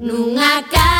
[0.00, 0.99] Nunca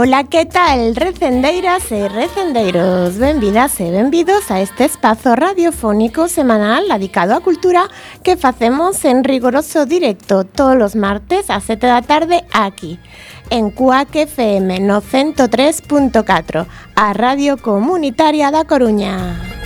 [0.00, 3.18] Ola, que tal, recendeiras e recendeiros?
[3.18, 7.90] Benvidas e benvidos a este espazo radiofónico semanal dedicado á cultura
[8.22, 13.02] que facemos en rigoroso directo todos os martes a 7 da tarde aquí,
[13.50, 16.14] en Cuac FM no 103.4,
[16.94, 19.57] a Radio Comunitaria da Coruña.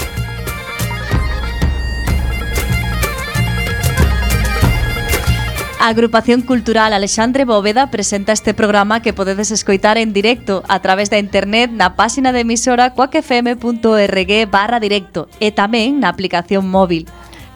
[5.83, 11.11] A Agrupación Cultural Alexandre Bóveda presenta este programa que podedes escoitar en directo a través
[11.11, 17.11] da internet na páxina de emisora coacfm.org barra directo e tamén na aplicación móvil.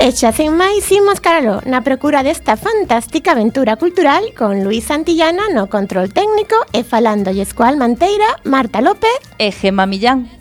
[0.00, 5.52] E xa sen máis imos caralo na procura desta fantástica aventura cultural con Luis Santillana
[5.52, 10.39] no control técnico e falándolles coa Almanteira, Marta López e Gema Millán.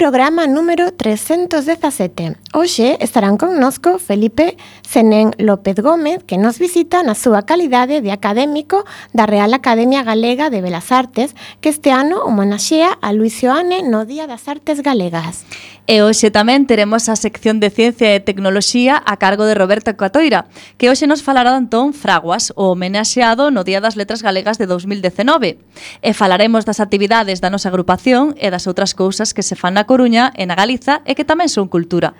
[0.00, 2.36] Programa número 317.
[2.54, 8.88] Hoxe estarán connosco Felipe Senén López Gómez, que nos visita na súa calidade de académico
[9.12, 14.08] da Real Academia Galega de Belas Artes, que este ano homenaxea a Luis Ioane no
[14.08, 15.44] Día das Artes Galegas.
[15.88, 20.46] E hoxe tamén teremos a sección de Ciencia e Tecnoloxía a cargo de Roberta Catoira,
[20.76, 24.68] que hoxe nos falará de Antón Fraguas, o homenaxeado no Día das Letras Galegas de
[24.68, 25.58] 2019.
[26.04, 29.88] E falaremos das actividades da nosa agrupación e das outras cousas que se fan na
[29.88, 32.14] Coruña e na Galiza e que tamén son cultura.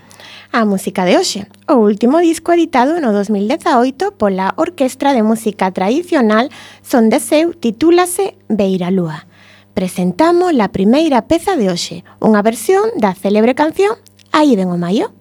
[0.50, 6.50] A música de hoxe, o último disco editado no 2018 pola Orquestra de Música Tradicional
[6.82, 9.29] Son de Seu titúlase Beira Lúa
[9.80, 13.96] presentamos la primeira peza de hoxe, unha versión da célebre canción
[14.28, 15.16] Aí ven o maio.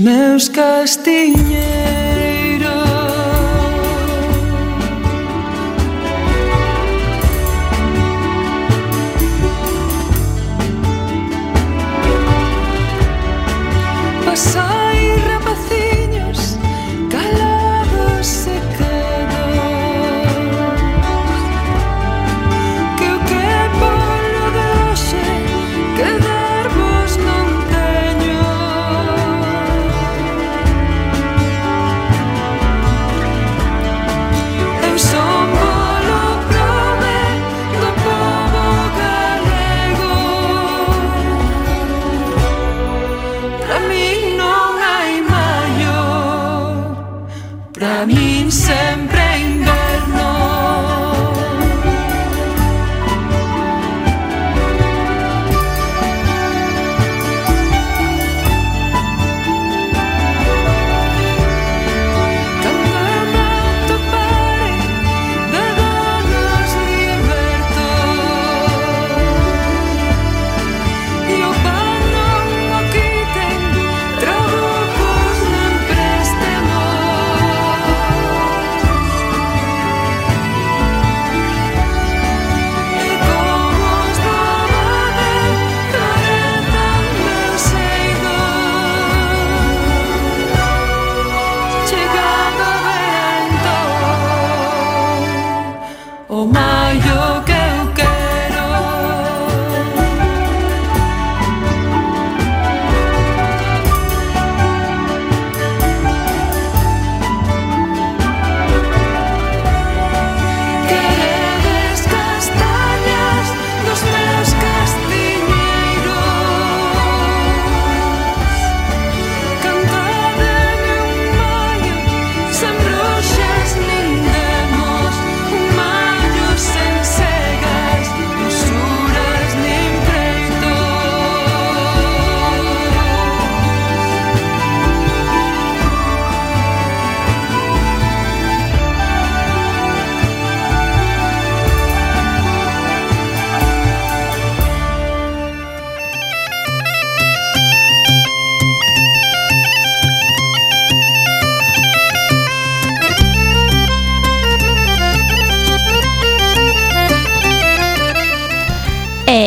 [0.00, 0.48] smells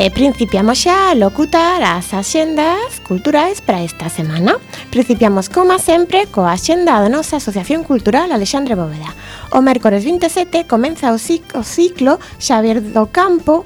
[0.04, 4.60] eh, principiamos xa a locutar as axendas culturais para esta semana.
[4.92, 9.16] Principiamos, como sempre, coa axenda da nosa Asociación Cultural Alexandre Bóveda.
[9.56, 13.64] O mércores 27 comeza o ciclo Xavier do Campo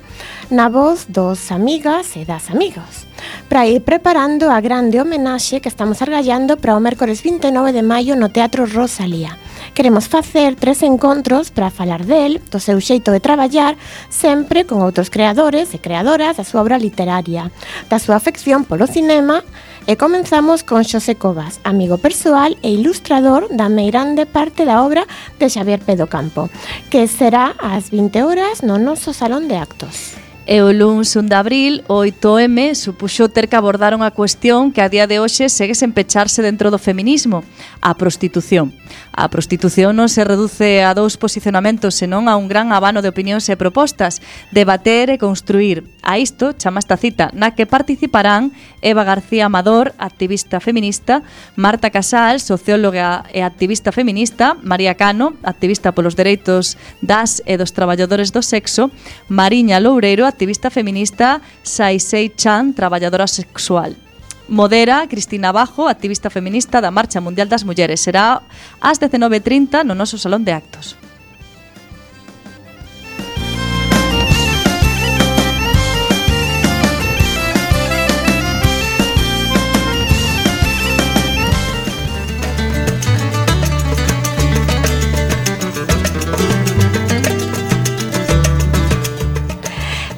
[0.54, 3.10] na voz dos amigas e das amigos
[3.50, 8.14] para ir preparando a grande homenaxe que estamos argallando para o mércores 29 de maio
[8.14, 9.34] no Teatro Rosalía.
[9.78, 13.78] Queremos facer tres encontros para falar del, do seu xeito de traballar,
[14.10, 17.54] sempre con outros creadores e creadoras da súa obra literaria,
[17.86, 19.46] da súa afección polo cinema
[19.86, 25.06] e comenzamos con Xosé Covas, amigo persoal e ilustrador da meirande parte da obra
[25.38, 26.50] de Xavier Pedocampo,
[26.90, 30.18] que será ás 20 horas no noso Salón de Actos
[30.48, 34.80] e o luns 1 de abril o 8M supuxo ter que abordar unha cuestión que
[34.80, 37.44] a día de hoxe segue sen pecharse dentro do feminismo,
[37.84, 38.72] a prostitución.
[39.12, 43.44] A prostitución non se reduce a dous posicionamentos, senón a un gran abano de opinións
[43.52, 44.24] e propostas,
[44.56, 50.64] debater e construir A isto chama esta cita, na que participarán Eva García Amador, activista
[50.64, 51.20] feminista,
[51.60, 58.32] Marta Casal, socióloga e activista feminista, María Cano, activista polos dereitos das e dos traballadores
[58.32, 58.88] do sexo,
[59.28, 64.00] Mariña Loureiro, activista feminista, Saisei Chan, traballadora sexual
[64.48, 68.00] modera Cristina Bajo, activista feminista da Marcha Mundial das Mulleres.
[68.00, 68.40] Será
[68.80, 70.96] ás 19.30 no noso Salón de Actos.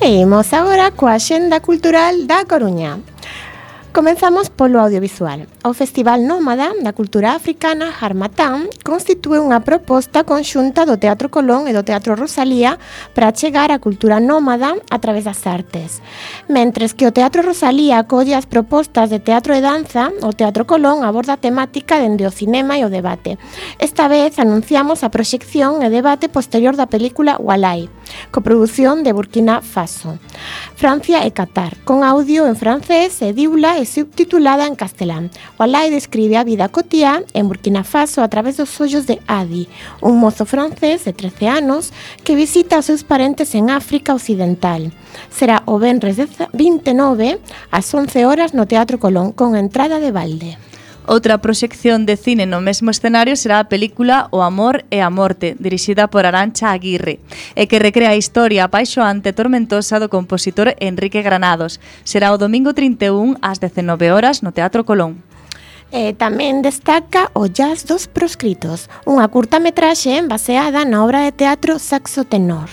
[0.09, 2.97] Seguimos agora coa Xenda Cultural da Coruña.
[3.91, 5.47] Comenzamos polo audiovisual.
[5.65, 11.73] O Festival Nómada da Cultura Africana Harmatán constitúe unha proposta conxunta do Teatro Colón e
[11.73, 12.77] do Teatro Rosalía
[13.17, 16.05] para chegar á cultura nómada a través das artes.
[16.45, 21.01] Mentres que o Teatro Rosalía acolle as propostas de teatro e danza, o Teatro Colón
[21.01, 23.41] aborda a temática dende o cinema e o debate.
[23.81, 27.89] Esta vez anunciamos a proxección e debate posterior da película Walai,
[28.29, 30.21] coproducción de Burkina Faso,
[30.77, 35.31] Francia e Qatar, con audio en francés e diula e subtitulada en castelán.
[35.57, 39.67] Walai describe a vida cotiá en Burkina Faso a través dos ollos de Adi,
[40.01, 41.93] un mozo francés de 13 anos
[42.23, 44.91] que visita os seus parentes en África Occidental.
[45.31, 46.17] Será o Benres
[46.53, 47.39] 29
[47.71, 50.68] ás 11 horas no Teatro Colón con entrada de balde.
[51.09, 55.57] Outra proxección de cine no mesmo escenario será a película O amor e a morte,
[55.57, 57.17] dirixida por Arancha Aguirre,
[57.57, 61.81] e que recrea a historia apaixoante e tormentosa do compositor Enrique Granados.
[62.05, 65.25] Será o domingo 31 ás 19 horas no Teatro Colón.
[65.89, 71.81] E tamén destaca o Jazz dos Proscritos, unha curta metraxe baseada na obra de teatro
[71.81, 72.69] Saxo Tenor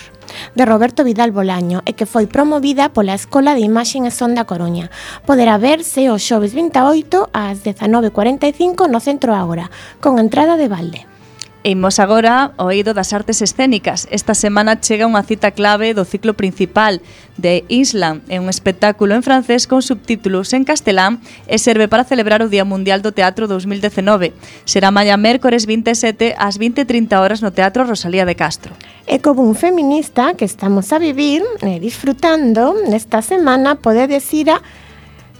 [0.55, 4.45] de Roberto Vidal Bolaño e que foi promovida pola Escola de Imaxen e Son da
[4.45, 4.89] Coruña.
[5.25, 11.16] Poderá verse o xoves 28 ás 19.45 no Centro Ágora, con entrada de balde.
[11.63, 14.07] Imos agora ao eido das artes escénicas.
[14.13, 17.01] Esta semana chega unha cita clave do ciclo principal
[17.35, 18.23] de Island.
[18.29, 22.63] É un espectáculo en francés con subtítulos en castelán e serve para celebrar o Día
[22.63, 24.37] Mundial do Teatro 2019.
[24.69, 28.77] Será maia mércores 27 ás 20.30 horas no Teatro Rosalía de Castro.
[29.09, 34.61] E como un feminista que estamos a vivir e disfrutando, nesta semana pode decir a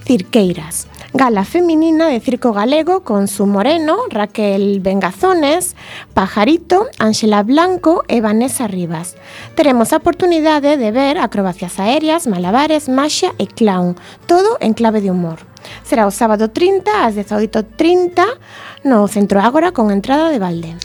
[0.04, 5.74] Cirqueiras Gala feminina de Circo Galego con Su Moreno, Raquel Bengazones,
[6.12, 9.16] Pajarito, Ángela Blanco e Vanessa Rivas.
[9.54, 13.96] Teremos a oportunidade de ver acrobacias aéreas, malabares, maxia e clown,
[14.26, 15.38] todo en clave de humor.
[15.82, 18.24] Será o sábado 30 ás 18.30
[18.84, 20.76] no Centro Ágora con entrada de balde.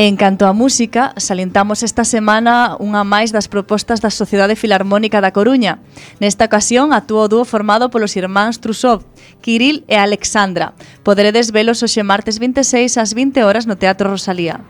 [0.00, 5.34] En canto á música, salientamos esta semana unha máis das propostas da Sociedade Filarmónica da
[5.34, 5.82] Coruña.
[6.22, 9.02] Nesta ocasión actuou o dúo formado polos irmáns Trusov,
[9.42, 10.70] Kiril e Alexandra.
[11.02, 14.62] Poderedes velos hoxe martes 26 ás 20 horas no Teatro Rosalía.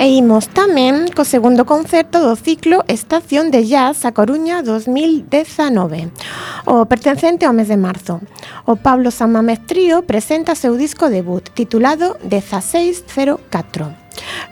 [0.00, 6.08] E imos tamén co segundo concerto do ciclo Estación de Jazz a Coruña 2019,
[6.64, 8.24] o pertencente ao mes de marzo.
[8.64, 14.01] O Pablo Samamestrío presenta seu disco debut, titulado 1604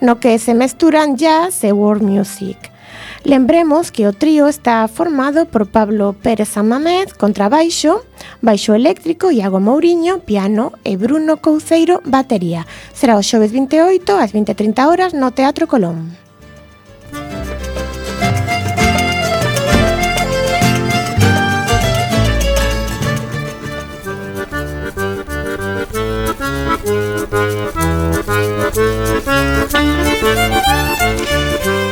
[0.00, 2.70] no que se mesturan jazz e world music.
[3.22, 8.02] Lembremos que o trío está formado por Pablo Pérez Amamed, contrabaixo,
[8.40, 12.66] baixo eléctrico, Iago Mourinho, piano e Bruno Couceiro, batería.
[12.94, 16.16] Será o xoves 28 ás 20.30 horas no Teatro Colón.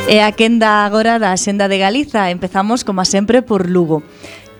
[0.08, 2.30] E a quenda agora da Xenda de Galiza.
[2.30, 4.02] Empezamos, como sempre, por Lugo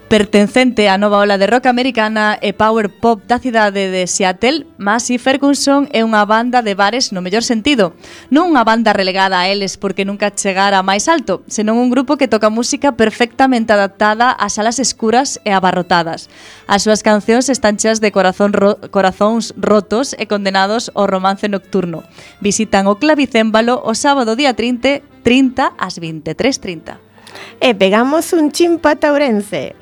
[0.09, 5.21] pertencente á nova ola de rock americana e power pop da cidade de Seattle, Massey
[5.21, 7.93] Ferguson é unha banda de bares no mellor sentido.
[8.33, 12.25] Non unha banda relegada a eles porque nunca chegara máis alto, senón un grupo que
[12.25, 16.33] toca música perfectamente adaptada a salas escuras e abarrotadas.
[16.65, 22.01] As súas cancións están cheas de corazón ro corazóns rotos e condenados ao romance nocturno.
[22.41, 27.09] Visitan o clavicémbalo o sábado día 30, 30 ás 23.30.
[27.61, 29.75] E pegamos un chimpa taurense.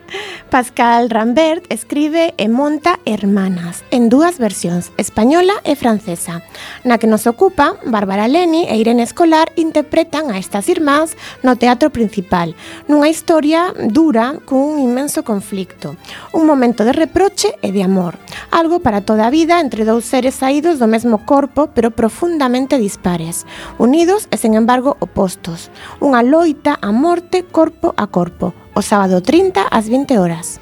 [0.50, 6.46] Pascal Rambert escribe e monta Hermanas en dúas versións, española e francesa.
[6.86, 11.90] Na que nos ocupa, Bárbara Leni e Irene Escolar interpretan a estas irmás no teatro
[11.90, 12.54] principal,
[12.86, 15.98] nunha historia dura cun inmenso conflicto,
[16.30, 18.14] un momento de reproche e de amor,
[18.54, 23.44] algo para toda a vida entre dous seres saídos do mesmo corpo pero profundamente dispares,
[23.82, 29.72] unidos e sen embargo opostos, unha loita a morte corpo a corpo, o sábado 30
[29.72, 30.60] ás 20 horas.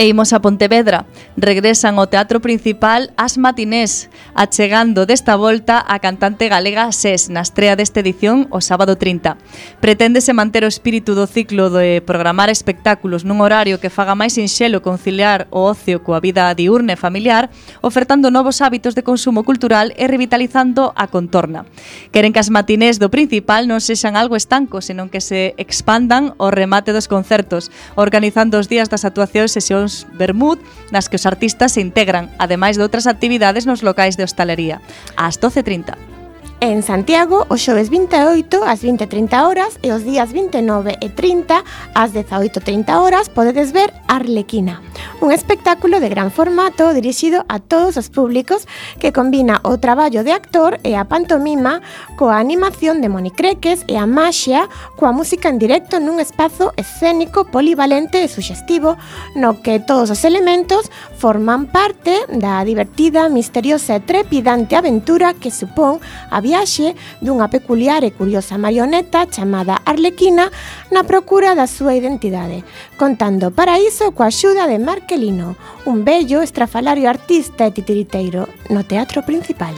[0.00, 1.04] E imos a Pontevedra.
[1.36, 7.76] Regresan ao Teatro Principal as matinés, achegando desta volta a cantante galega SES na estrea
[7.76, 9.36] desta edición o sábado 30.
[9.76, 14.80] Preténdese manter o espírito do ciclo de programar espectáculos nun horario que faga máis sinxelo
[14.80, 17.52] conciliar o ocio coa vida diurna e familiar,
[17.84, 21.68] ofertando novos hábitos de consumo cultural e revitalizando a contorna.
[22.08, 26.48] Queren que as matinés do Principal non sexan algo estanco, senón que se expandan o
[26.48, 27.68] remate dos concertos,
[28.00, 30.58] organizando os días das actuacións sesións sesións Bermud
[30.94, 34.78] nas que os artistas se integran, ademais de outras actividades nos locais de hostalería,
[35.18, 36.19] ás 12.30
[36.60, 41.64] en Santiago o xoves 28 ás 20.30 horas e os días 29 e 30
[41.96, 44.84] ás 18.30 horas podedes ver Arlequina,
[45.24, 48.68] un espectáculo de gran formato dirixido a todos os públicos
[49.00, 51.80] que combina o traballo de actor e a pantomima
[52.20, 54.68] coa animación de monicreques e a maxia
[55.00, 59.00] coa música en directo nun espazo escénico polivalente e suxestivo
[59.32, 66.00] no que todos os elementos forman parte da divertida, misteriosa e trepidante aventura que supón
[66.32, 70.48] a viaxe dunha peculiar e curiosa marioneta chamada Arlequina
[70.88, 72.64] na procura da súa identidade,
[72.96, 79.20] contando para iso coa axuda de Marquelino, un bello estrafalario artista e titiriteiro no teatro
[79.20, 79.76] principal.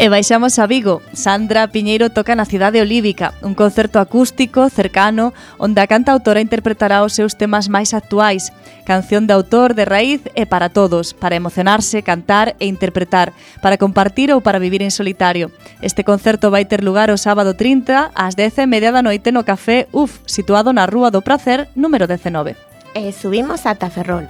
[0.00, 1.02] E baixamos a Vigo.
[1.10, 7.02] Sandra Piñeiro toca na cidade olívica, un concerto acústico cercano onde a canta autora interpretará
[7.02, 8.54] os seus temas máis actuais,
[8.86, 14.30] canción de autor de raíz e para todos, para emocionarse, cantar e interpretar, para compartir
[14.30, 15.50] ou para vivir en solitario.
[15.82, 20.22] Este concerto vai ter lugar o sábado 30 ás 10:30 da noite no Café UF,
[20.30, 24.28] situado na Rúa do Pracer, número 19 e subimos ata Ferrol.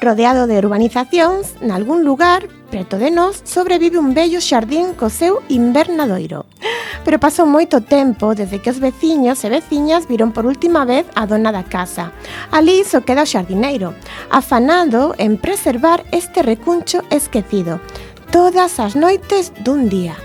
[0.00, 6.48] Rodeado de urbanizacións, nalgún lugar, preto de nós, sobrevive un bello xardín co seu invernadoiro.
[7.04, 11.28] Pero pasou moito tempo desde que os veciños e veciñas viron por última vez a
[11.28, 12.16] dona da casa.
[12.48, 13.92] Ali só queda o xardineiro,
[14.32, 17.76] afanado en preservar este recuncho esquecido.
[18.32, 20.16] Todas as noites dun día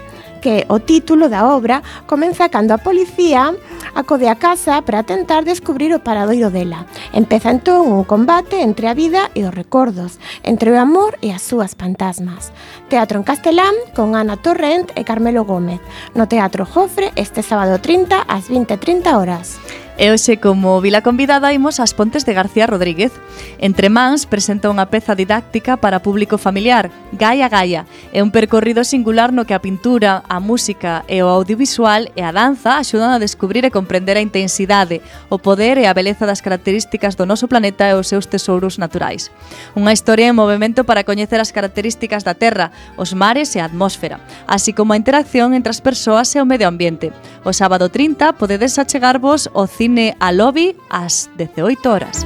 [0.46, 3.58] que o título da obra comeza cando a policía
[3.98, 6.86] acode a casa para tentar descubrir o paradoiro dela.
[7.18, 11.42] Empeza entón un combate entre a vida e os recordos, entre o amor e as
[11.42, 12.54] súas fantasmas.
[12.94, 15.82] Teatro en Castelán con Ana Torrent e Carmelo Gómez.
[16.14, 19.58] No Teatro Jofre este sábado 30 ás 20.30 horas.
[19.98, 23.16] E hoxe, como vila convidada, imos ás Pontes de García Rodríguez.
[23.64, 27.88] Entre mans, presenta unha peza didáctica para público familiar, Gaia Gaia.
[28.12, 32.36] É un percorrido singular no que a pintura, a música e o audiovisual e a
[32.36, 35.00] danza axudan a descubrir e comprender a intensidade,
[35.32, 39.32] o poder e a beleza das características do noso planeta e os seus tesouros naturais.
[39.80, 44.20] Unha historia en movimento para coñecer as características da Terra, os mares e a atmósfera,
[44.44, 47.16] así como a interacción entre as persoas e o medio ambiente.
[47.48, 52.26] O sábado 30 podedes achegarvos o cine a lobby ás 18 horas.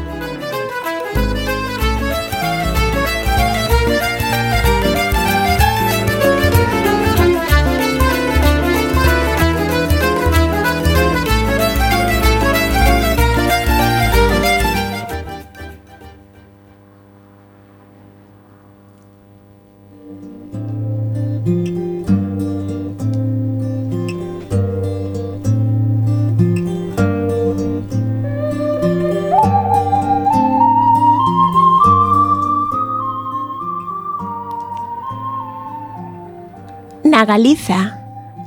[37.30, 38.02] Galiza,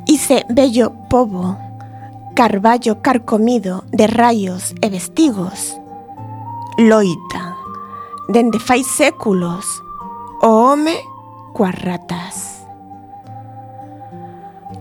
[0.06, 1.56] ise bello pobo,
[2.34, 5.78] carballo carcomido de raios e vestigos,
[6.76, 7.54] loita,
[8.28, 9.64] dende fai séculos,
[10.42, 10.98] o home
[11.54, 12.66] coas ratas.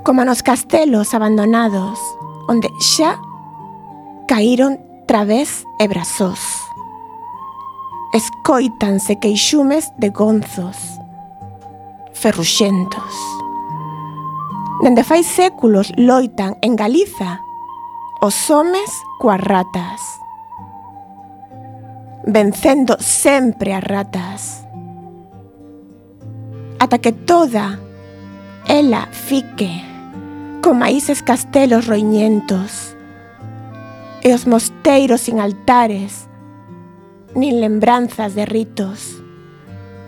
[0.01, 2.01] Como nos castelos abandonados,
[2.49, 3.21] onde xa
[4.25, 6.41] caíron través e brazos.
[8.17, 10.97] Escoítanse queixumes de gonzos,
[12.17, 13.13] ferruxentos.
[14.81, 17.37] Dende fai séculos loitan en Galiza
[18.19, 18.89] os homes
[19.21, 20.01] coas ratas.
[22.25, 24.65] Vencendo sempre as ratas.
[26.81, 27.77] Ata que toda
[28.65, 29.69] ela fique
[30.65, 32.97] con maíces castelos roiñentos
[34.25, 36.25] e os mosteiros sin altares
[37.37, 39.21] nin lembranzas de ritos,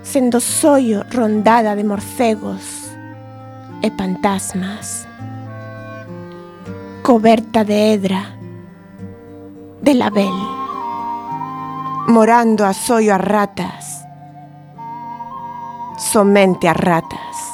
[0.02, 2.83] sendo sollo rondada de morcegos
[3.84, 5.06] e fantasmas.
[7.04, 8.24] Coberta de hedra,
[9.82, 10.34] de label,
[12.08, 14.06] morando a sollo as ratas,
[15.98, 17.54] somente as ratas.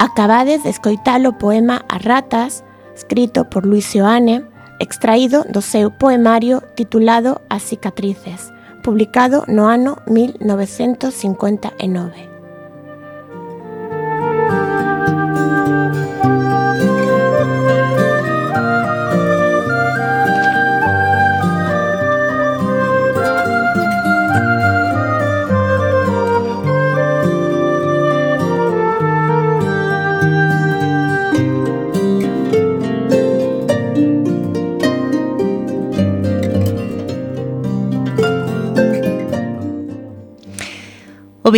[0.00, 2.64] Acabades de escoitar poema As ratas,
[2.94, 12.27] escrito por Luis Seoane, extraído do seu poemario titulado As cicatrices, publicado no ano 1959.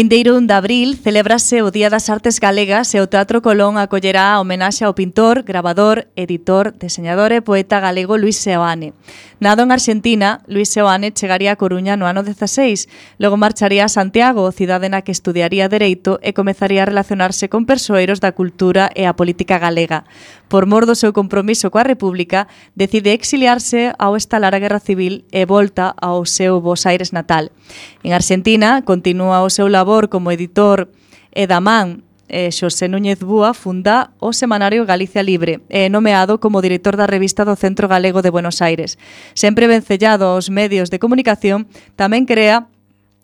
[0.01, 4.33] vindeiro 1 de abril celebrase o Día das Artes Galegas e o Teatro Colón acollerá
[4.33, 8.97] a homenaxe ao pintor, grabador, editor, deseñador e poeta galego Luis Seoane.
[9.45, 12.89] Nado en Argentina, Luis Seoane chegaría a Coruña no ano 16,
[13.21, 18.25] logo marcharía a Santiago, cidade na que estudiaría Dereito e comezaría a relacionarse con persoeiros
[18.25, 20.09] da cultura e a política galega
[20.51, 25.47] por mor do seu compromiso coa República, decide exiliarse ao estalar a Guerra Civil e
[25.47, 27.55] volta ao seu Bos Aires natal.
[28.03, 30.91] En Argentina, continúa o seu labor como editor
[31.31, 36.43] e da man eh, Xosé Núñez Búa funda o semanario Galicia Libre e eh, nomeado
[36.43, 38.99] como director da revista do Centro Galego de Buenos Aires.
[39.39, 42.67] Sempre vencellado aos medios de comunicación, tamén crea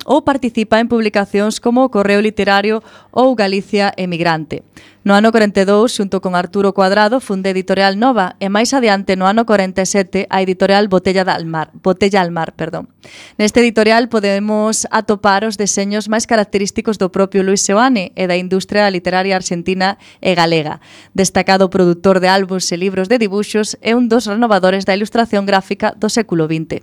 [0.05, 4.63] ou participa en publicacións como o Correo Literario ou Galicia Emigrante.
[5.07, 9.47] No ano 42, xunto con Arturo Cuadrado, funde Editorial Nova e máis adiante no ano
[9.47, 12.91] 47 a Editorial Botella al Mar, Botella al Mar, perdón.
[13.39, 18.91] Neste editorial podemos atopar os deseños máis característicos do propio Luis Seoane e da industria
[18.91, 20.83] literaria argentina e galega.
[21.15, 25.95] Destacado produtor de álbums e libros de dibuxos e un dos renovadores da ilustración gráfica
[25.95, 26.83] do século XX.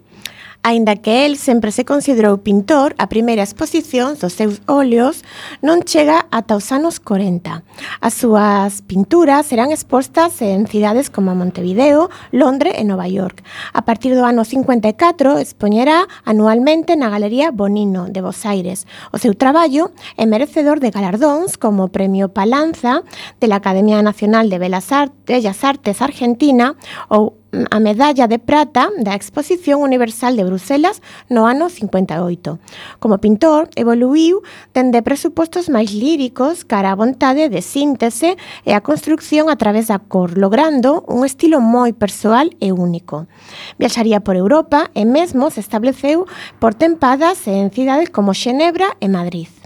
[0.64, 5.28] Aínda que el sempre se considerou pintor, a primeira exposición dos seus óleos
[5.60, 7.68] non chega ata os anos 40.
[8.00, 13.44] As súas pinturas serán expostas en cidades como Montevideo, Londres e Nova York.
[13.76, 18.88] A partir do ano 54 expoñerá anualmente na Galería Bonino de Buenos Aires.
[19.12, 23.04] O seu traballo é merecedor de galardóns como o Premio Palanza
[23.36, 26.80] de la Academia Nacional de Belas Artes, Bellas Artes Argentina
[27.12, 32.60] ou a medalla de prata da Exposición Universal de Bruselas no ano 58.
[33.00, 34.42] Como pintor, evoluiu
[34.74, 38.36] dende presupostos máis líricos cara a vontade de síntese
[38.66, 43.30] e a construcción a través da cor, logrando un estilo moi persoal e único.
[43.78, 46.26] Viaxaría por Europa e mesmo se estableceu
[46.58, 49.63] por tempadas en cidades como Xenebra e Madrid.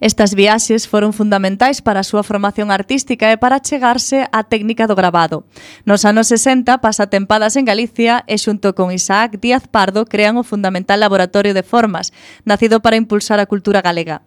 [0.00, 4.98] Estas viaxes foron fundamentais para a súa formación artística e para chegarse á técnica do
[4.98, 5.48] grabado.
[5.88, 10.44] Nos anos 60 pasa tempadas en Galicia e xunto con Isaac Díaz Pardo crean o
[10.44, 12.12] fundamental Laboratorio de Formas,
[12.44, 14.20] nacido para impulsar a cultura galega.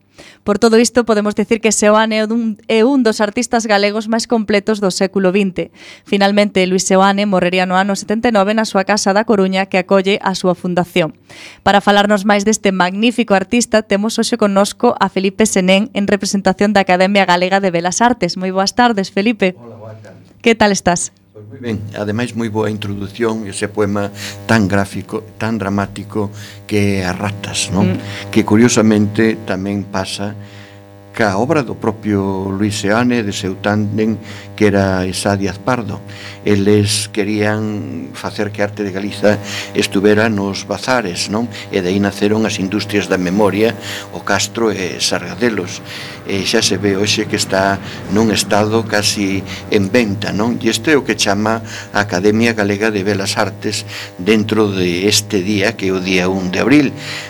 [0.43, 4.25] Por todo isto, podemos decir que Seoane é un, é un dos artistas galegos máis
[4.25, 5.69] completos do século XX.
[6.05, 10.33] Finalmente, Luis Seoane morrería no ano 79 na súa casa da Coruña que acolle a
[10.33, 11.13] súa fundación.
[11.61, 16.81] Para falarnos máis deste magnífico artista, temos hoxe connosco a Felipe Senén en representación da
[16.81, 18.39] Academia Galega de Belas Artes.
[18.39, 19.53] Moi boas tardes, Felipe.
[19.59, 20.23] Hola, boas tardes.
[20.41, 21.11] Que tal estás?
[21.49, 21.81] moi ben.
[21.97, 24.13] Ademais, moi boa introdución, ese poema
[24.45, 26.29] tan gráfico, tan dramático
[26.69, 27.97] que é a ratas, non?
[27.97, 28.29] Mm.
[28.29, 30.37] Que curiosamente tamén pasa
[31.13, 34.17] ca obra do propio Luis Seane de seu tándem
[34.59, 36.01] que era esa Díaz Pardo.
[36.43, 39.39] Eles querían facer que a arte de Galiza
[39.73, 41.47] estuvera nos bazares, non?
[41.71, 43.71] E de aí naceron as industrias da memoria,
[44.11, 45.79] o Castro e Sargadelos.
[46.27, 47.79] E xa se ve hoxe que está
[48.11, 49.39] nun estado casi
[49.71, 50.59] en venta, non?
[50.59, 51.63] E este é o que chama
[51.95, 53.87] a Academia Galega de Belas Artes
[54.19, 56.87] dentro de este día, que é o día 1 de abril,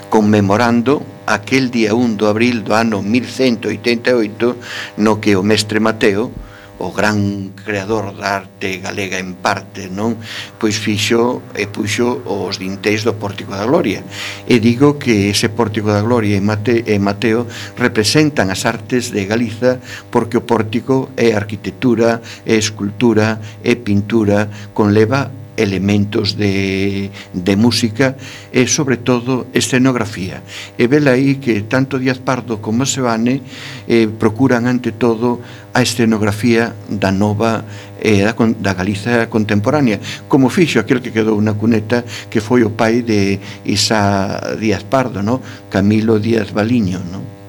[0.09, 6.33] conmemorando aquel día 1 de abril do ano 1188 no que o mestre Mateo
[6.79, 10.15] o gran creador da arte galega en parte, non?
[10.57, 13.99] Pois fixo e puxo os dinteis do Pórtico da Gloria.
[14.47, 19.27] E digo que ese Pórtico da Gloria e, Mate, e Mateo representan as artes de
[19.27, 25.27] Galiza porque o pórtico é arquitectura, é escultura, é pintura, conleva
[25.59, 28.15] elementos de, de música
[28.55, 30.39] e, sobre todo, escenografía.
[30.79, 33.43] E vela aí que tanto Díaz Pardo como Sebane
[33.91, 35.43] eh, procuran, ante todo,
[35.75, 37.67] a escenografía da nova
[38.01, 42.73] eh, da, da Galiza contemporánea como fixo aquel que quedou na cuneta que foi o
[42.73, 45.43] pai de Isa Díaz Pardo no?
[45.69, 47.39] Camilo Díaz Baliño no?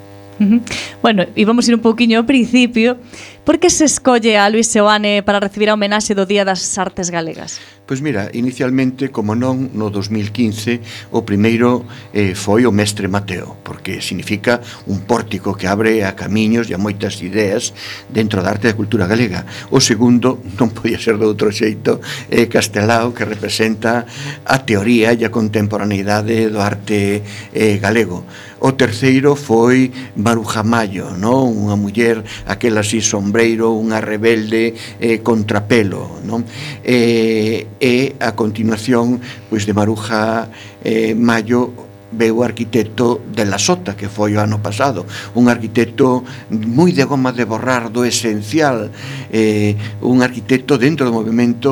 [1.03, 2.96] Bueno, íbamos ir un pouquiño ao principio
[3.44, 7.09] Por que se escolle a Luis Seoane para recibir a homenaxe do Día das Artes
[7.09, 7.57] Galegas?
[7.90, 11.83] Pois mira, inicialmente, como non, no 2015, o primeiro
[12.14, 16.79] eh, foi o Mestre Mateo, porque significa un pórtico que abre a camiños e a
[16.79, 17.74] moitas ideas
[18.07, 19.42] dentro da arte e da cultura galega.
[19.74, 21.98] O segundo, non podía ser de outro xeito,
[22.31, 24.07] é eh, Castelao, que representa
[24.46, 27.24] a teoría e a contemporaneidade do arte
[27.57, 28.22] eh, galego.
[28.61, 31.48] O terceiro foi Marujamayo, non?
[31.57, 36.43] unha muller, aquela así son sombreiro, unha rebelde eh, contrapelo, non?
[36.83, 40.51] Eh, e a continuación, pois de Maruja
[40.83, 45.07] eh, Mayo veu o arquitecto de la Sota que foi o ano pasado
[45.38, 48.90] un arquitecto moi de goma de borrar do esencial
[49.31, 51.71] eh, un arquitecto dentro do movimento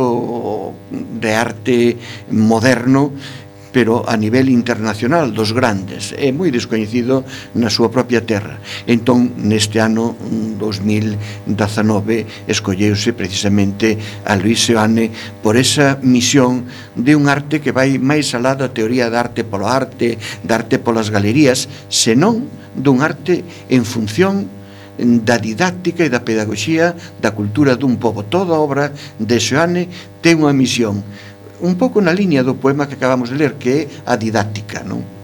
[0.95, 1.99] de arte
[2.31, 3.11] moderno
[3.73, 8.59] pero a nivel internacional dos grandes é moi descoñecido na súa propia terra.
[8.89, 10.17] Entón neste ano
[10.57, 15.11] 2019 escolleuse precisamente a Luis Seoane
[15.43, 16.65] por esa misión
[16.97, 20.81] de un arte que vai máis alá da teoría da arte polo arte da arte
[20.81, 24.59] polas galerías senón dun arte en función
[24.99, 26.91] da didáctica e da pedagogía
[27.23, 28.27] da cultura dun pobo.
[28.27, 29.87] Toda a obra de Seoane
[30.19, 31.07] ten unha misión
[31.61, 35.19] un pouco na liña do poema que acabamos de ler, que é a didáctica, non?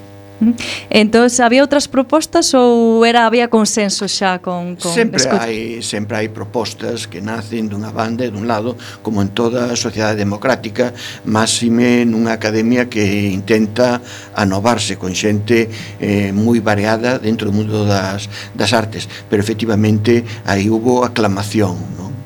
[0.90, 4.74] Entón, había outras propostas ou era había consenso xa con...
[4.76, 5.46] con sempre, escucha?
[5.46, 9.78] hai, sempre hai propostas que nacen dunha banda e dun lado, como en toda a
[9.78, 10.92] sociedade democrática,
[11.24, 14.02] máxime nunha academia que intenta
[14.34, 15.70] anovarse con xente
[16.02, 18.26] eh, moi variada dentro do mundo das,
[18.58, 22.23] das artes, pero efectivamente aí hubo aclamación, non?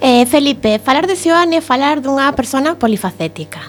[0.00, 3.60] Eh, Felipe, falar de Seoane é falar dunha persona polifacética.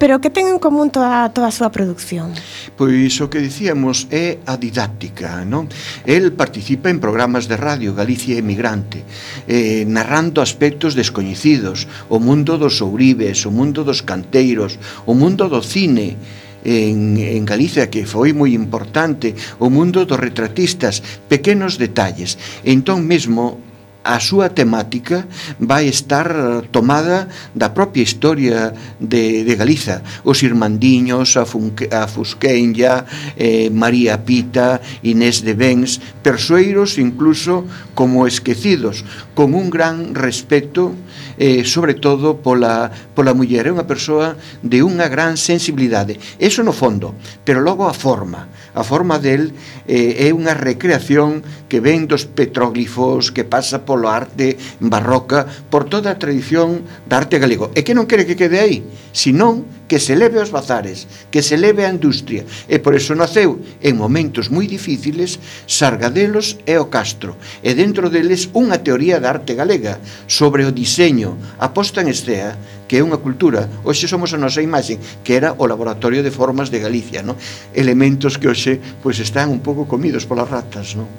[0.00, 2.32] Pero que ten en común toda, toda a súa produción?
[2.76, 5.68] Pois o que dicíamos é a didáctica, non?
[6.08, 9.04] El participa en programas de radio Galicia Emigrante,
[9.44, 15.60] eh, narrando aspectos descoñecidos, o mundo dos ouribes, o mundo dos canteiros, o mundo do
[15.60, 16.16] cine,
[16.64, 22.36] en, en Galicia que foi moi importante o mundo dos retratistas pequenos detalles
[22.68, 23.69] entón mesmo
[24.04, 25.28] a súa temática
[25.60, 26.26] vai estar
[26.72, 30.02] tomada da propia historia de, de Galiza.
[30.24, 33.04] Os Irmandiños, a, Funque, a Fusquenlla
[33.36, 40.96] eh, María Pita Inés de Bens persoeiros incluso como esquecidos con un gran respeto
[41.40, 43.64] eh, sobre todo pola, pola muller.
[43.64, 46.20] É unha persoa de unha gran sensibilidade.
[46.36, 47.16] Eso no fondo,
[47.48, 48.44] pero logo a forma.
[48.74, 49.52] A forma del
[49.90, 56.14] eh, é unha recreación que ven dos petróglifos, que pasa polo arte barroca, por toda
[56.14, 57.74] a tradición da arte galego.
[57.74, 61.58] E que non quere que quede aí, senón que se leve aos bazares, que se
[61.58, 67.34] leve á industria, e por eso naceu en momentos moi difíciles Sargadelos e o Castro,
[67.58, 69.98] e dentro deles unha teoría da arte galega
[70.30, 72.54] sobre o diseño, aposta en estea,
[72.86, 76.70] que é unha cultura, hoxe somos a nosa imaxe, que era o laboratorio de formas
[76.70, 77.34] de Galicia, no?
[77.74, 80.94] elementos que hoxe pois, están un pouco comidos polas ratas.
[80.94, 81.10] No?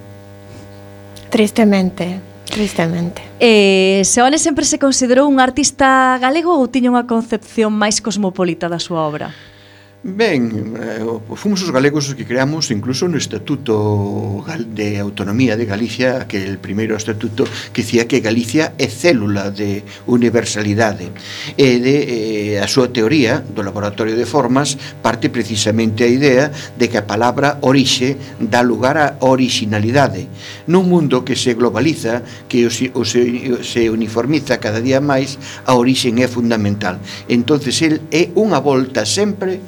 [1.28, 2.31] Tristemente.
[2.46, 3.22] Tristemente.
[3.40, 8.82] Eh, Seoane sempre se considerou un artista galego ou tiña unha concepción máis cosmopolita da
[8.82, 9.32] súa obra?
[10.04, 11.06] Ben, eh,
[11.38, 14.42] fomos os galegos os que creamos incluso no Estatuto
[14.74, 19.86] de Autonomía de Galicia, que el primeiro estatuto que dicía que Galicia é célula de
[20.10, 21.14] universalidade.
[21.54, 24.74] E de eh, a súa teoría do laboratorio de formas
[25.06, 30.26] parte precisamente a idea de que a palabra orixe dá lugar á originalidade
[30.66, 33.22] Nun mundo que se globaliza, que o se, o se,
[33.54, 35.38] o se uniformiza cada día máis,
[35.70, 36.98] a orixen é fundamental.
[37.30, 39.62] Entonces el é unha volta sempre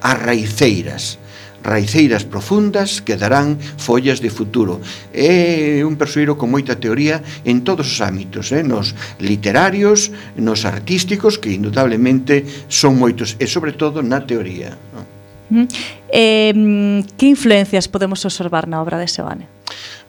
[0.00, 1.18] as raiceiras
[1.66, 4.78] raiceiras profundas que darán follas de futuro.
[5.10, 8.62] É un persoeiro con moita teoría en todos os ámbitos, eh?
[8.62, 14.78] nos literarios, nos artísticos, que indudablemente son moitos, e sobre todo na teoría.
[14.94, 15.02] no?
[15.50, 15.66] Mm.
[16.10, 19.55] Eh, que influencias podemos observar na obra de Seoane?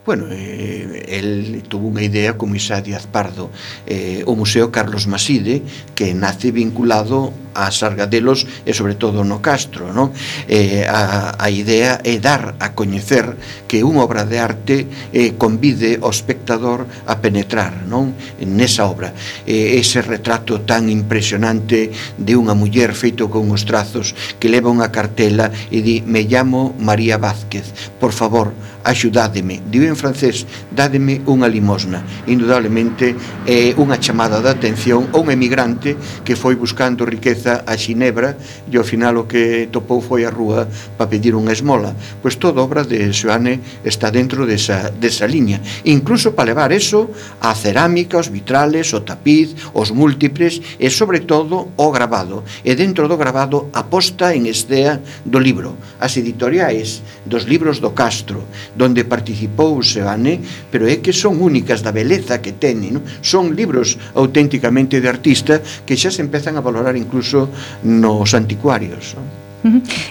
[0.08, 3.52] Bueno, eh, el tuvo unha idea como Isa Díaz Pardo.
[3.84, 5.60] Eh, o Museo Carlos Maside
[5.92, 10.14] que nace vinculado a Sargadelos e sobre todo no Castro no?
[10.46, 14.76] Eh, a, a idea é dar a coñecer que unha obra de arte
[15.12, 19.12] eh, convide ao espectador a penetrar non nesa obra.
[19.44, 24.88] Eh, ese retrato tan impresionante de unha muller feito con os trazos que leva unha
[24.88, 28.52] cartela e di me llamo María Vázquez por favor,
[28.88, 32.00] axudádeme, digo en francés, dádeme unha limosna.
[32.24, 33.12] Indudablemente
[33.44, 35.92] é unha chamada de atención a un emigrante
[36.24, 40.64] que foi buscando riqueza a Xinebra e ao final o que topou foi a rúa
[40.96, 41.92] para pedir unha esmola.
[42.24, 45.60] Pois toda obra de Xoane está dentro desa, desa liña.
[45.84, 47.12] Incluso para levar eso
[47.44, 52.40] a cerámica, os vitrales, o tapiz, os múltiples e sobre todo o grabado.
[52.64, 54.96] E dentro do grabado a posta en estea
[55.28, 55.76] do libro.
[56.00, 58.48] As editoriais dos libros do Castro,
[58.78, 60.38] donde participou Seane,
[60.70, 63.04] pero é que son únicas da beleza que teñen, non?
[63.20, 67.50] son libros auténticamente de artista que xa se empezan a valorar incluso
[67.82, 69.18] nos anticuarios.
[69.18, 69.48] Non?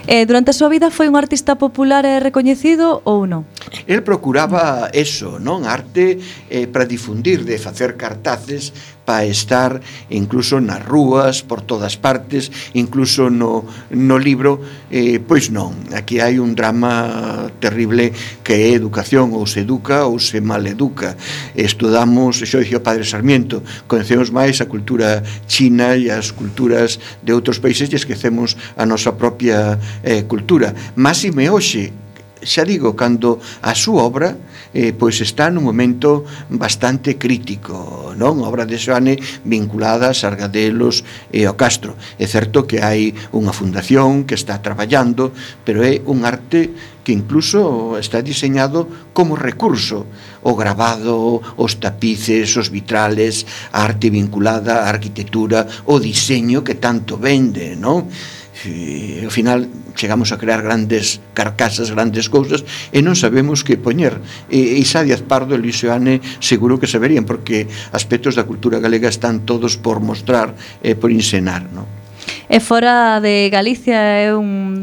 [0.07, 3.47] Eh, durante a súa vida foi un artista popular e recoñecido ou non?
[3.87, 5.63] El procuraba eso, non?
[5.63, 6.19] Arte
[6.51, 8.75] eh, para difundir, de facer cartaces
[9.07, 9.79] para estar
[10.11, 14.59] incluso nas rúas, por todas partes, incluso no, no libro,
[14.91, 18.11] eh, pois non, aquí hai un drama terrible
[18.43, 21.15] que é educación, ou se educa ou se maleduca.
[21.55, 27.31] Estudamos, xo dixo o padre Sarmiento, conhecemos máis a cultura china e as culturas de
[27.31, 30.75] outros países e esquecemos a nosa propia eh, cultura.
[30.99, 31.95] Máxime e hoxe,
[32.43, 34.35] xa digo, cando a súa obra
[34.73, 38.43] eh, pois está nun momento bastante crítico, non?
[38.43, 41.01] A obra de Xoane vinculada a Sargadelos
[41.33, 41.97] e ao Castro.
[42.19, 45.33] É certo que hai unha fundación que está traballando,
[45.65, 46.69] pero é un arte
[47.07, 48.83] que incluso está diseñado
[49.15, 50.03] como recurso
[50.43, 57.15] o grabado, os tapices, os vitrales, a arte vinculada á arquitectura, o diseño que tanto
[57.15, 58.11] vende, non?
[58.65, 64.17] E, ao final chegamos a crear grandes carcasas, grandes cousas e non sabemos que poñer
[64.49, 69.09] e, e Isadiaz Pardo e Luis Joane seguro que saberían porque aspectos da cultura galega
[69.11, 71.85] están todos por mostrar e por ensenar non?
[72.49, 74.81] E fora de Galicia é un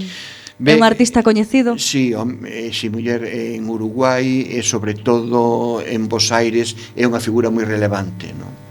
[0.54, 1.74] Be, é un artista coñecido?
[1.78, 7.18] Si, sí, eh, si muller en Uruguai e sobre todo en Bos Aires é unha
[7.18, 8.63] figura moi relevante, non?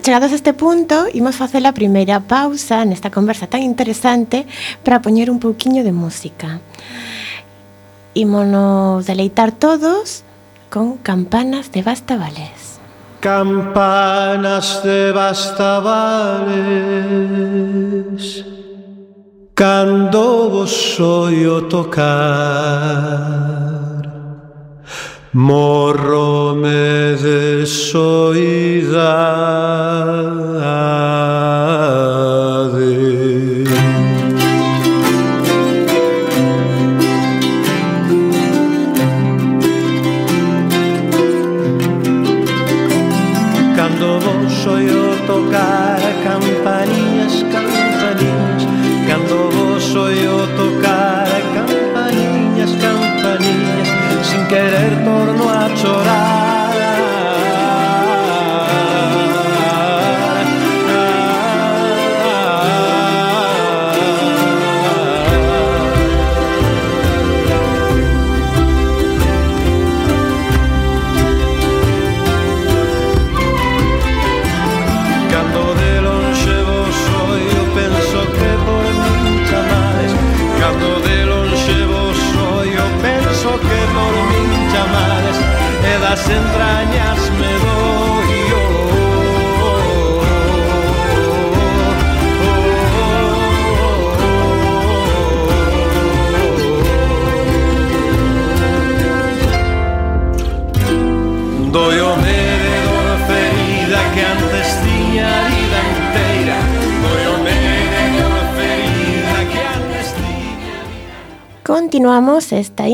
[0.00, 4.48] Chegados a este punto, imos facer a primeira pausa nesta conversa tan interesante
[4.80, 6.64] para poñer un pouquiño de música.
[8.14, 10.24] Ímonos deleitar todos
[10.72, 12.80] con campanas de Bastavales.
[13.20, 16.52] Campanas de bastavales
[19.54, 22.02] Cando vos oio tocar
[25.34, 29.32] Μωρό με δε σοϊδάς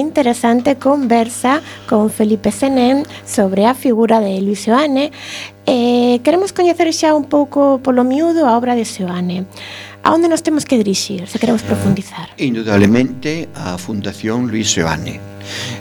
[0.09, 5.13] interesante conversa con Felipe Senén sobre a figura de Luis Seoane.
[5.69, 9.45] Eh, queremos coñecer xa un pouco polo miúdo a obra de Seoane.
[10.01, 12.27] A onde nos temos que dirixir se queremos ah, profundizar?
[12.41, 15.38] Indudablemente a Fundación Luis Seoane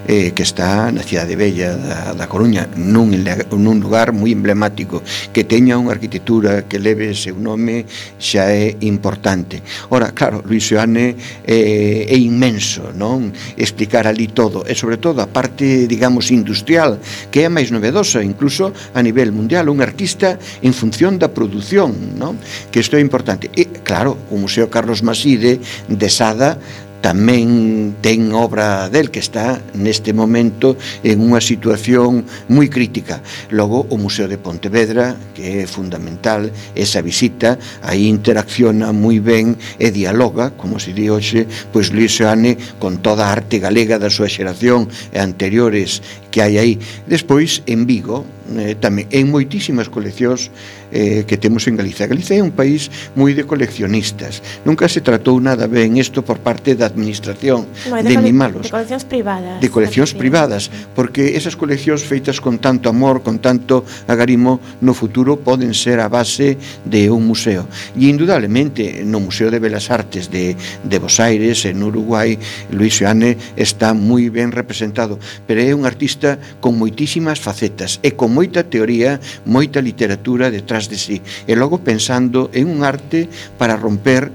[0.07, 5.03] eh, que está na cidade bella da, da Coruña, nun, nun lugar moi emblemático,
[5.35, 7.83] que teña unha arquitectura que leve seu nome
[8.17, 9.59] xa é importante.
[9.91, 13.35] Ora, claro, Luis Seoane eh, é inmenso, non?
[13.59, 16.97] Explicar ali todo, e sobre todo a parte, digamos, industrial,
[17.29, 22.15] que é a máis novedosa, incluso a nivel mundial, un artista en función da produción,
[22.15, 22.39] non?
[22.71, 23.51] Que isto é importante.
[23.51, 25.59] E, claro, o Museo Carlos Maside
[25.91, 26.55] de Sada
[27.01, 33.21] tamén ten obra del que está neste momento en unha situación moi crítica.
[33.53, 37.55] Logo, o Museo de Pontevedra, que é fundamental esa visita,
[37.85, 43.29] aí interacciona moi ben e dialoga, como se di hoxe, pois Luís Seane con toda
[43.29, 46.01] a arte galega da súa xeración e anteriores
[46.37, 46.77] que hai aí.
[47.09, 48.21] Despois, en Vigo,
[48.53, 50.53] eh, tamén en moitísimas coleccións
[50.93, 52.05] eh, que temos en Galicia.
[52.05, 54.45] Galicia é un país moi de coleccionistas.
[54.63, 58.69] Nunca se tratou nada ben isto por parte da administración no, de, de mimalos.
[58.69, 59.57] De coleccións privadas.
[59.57, 65.41] De coleccións privadas, porque esas coleccións feitas con tanto amor, con tanto agarimo, no futuro
[65.41, 67.65] poden ser a base de un museo.
[67.97, 70.53] E indudablemente no Museo de Belas Artes de,
[70.85, 72.37] de Bos Aires, en Uruguai,
[72.69, 76.26] Luis Xoane está moi ben representado, pero é un artista
[76.59, 81.17] con moitísimas facetas e con moita teoría, moita literatura detrás de sí.
[81.47, 84.27] E logo pensando en un arte para romper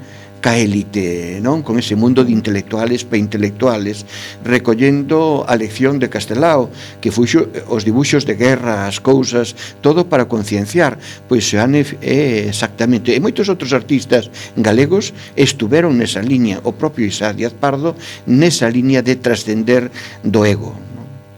[0.42, 1.62] ca élite, non?
[1.62, 4.04] Con ese mundo de intelectuales pe intelectuales,
[4.42, 10.10] recollendo a lección de Castelao, que fuxo eh, os dibuxos de guerra, as cousas, todo
[10.10, 10.98] para concienciar.
[11.30, 14.28] Pois Xoane é eh, exactamente, e moitos outros artistas
[14.58, 17.94] galegos estuveron nesa liña, o propio Isaías Pardo,
[18.26, 19.94] nesa liña de trascender
[20.26, 20.91] do ego.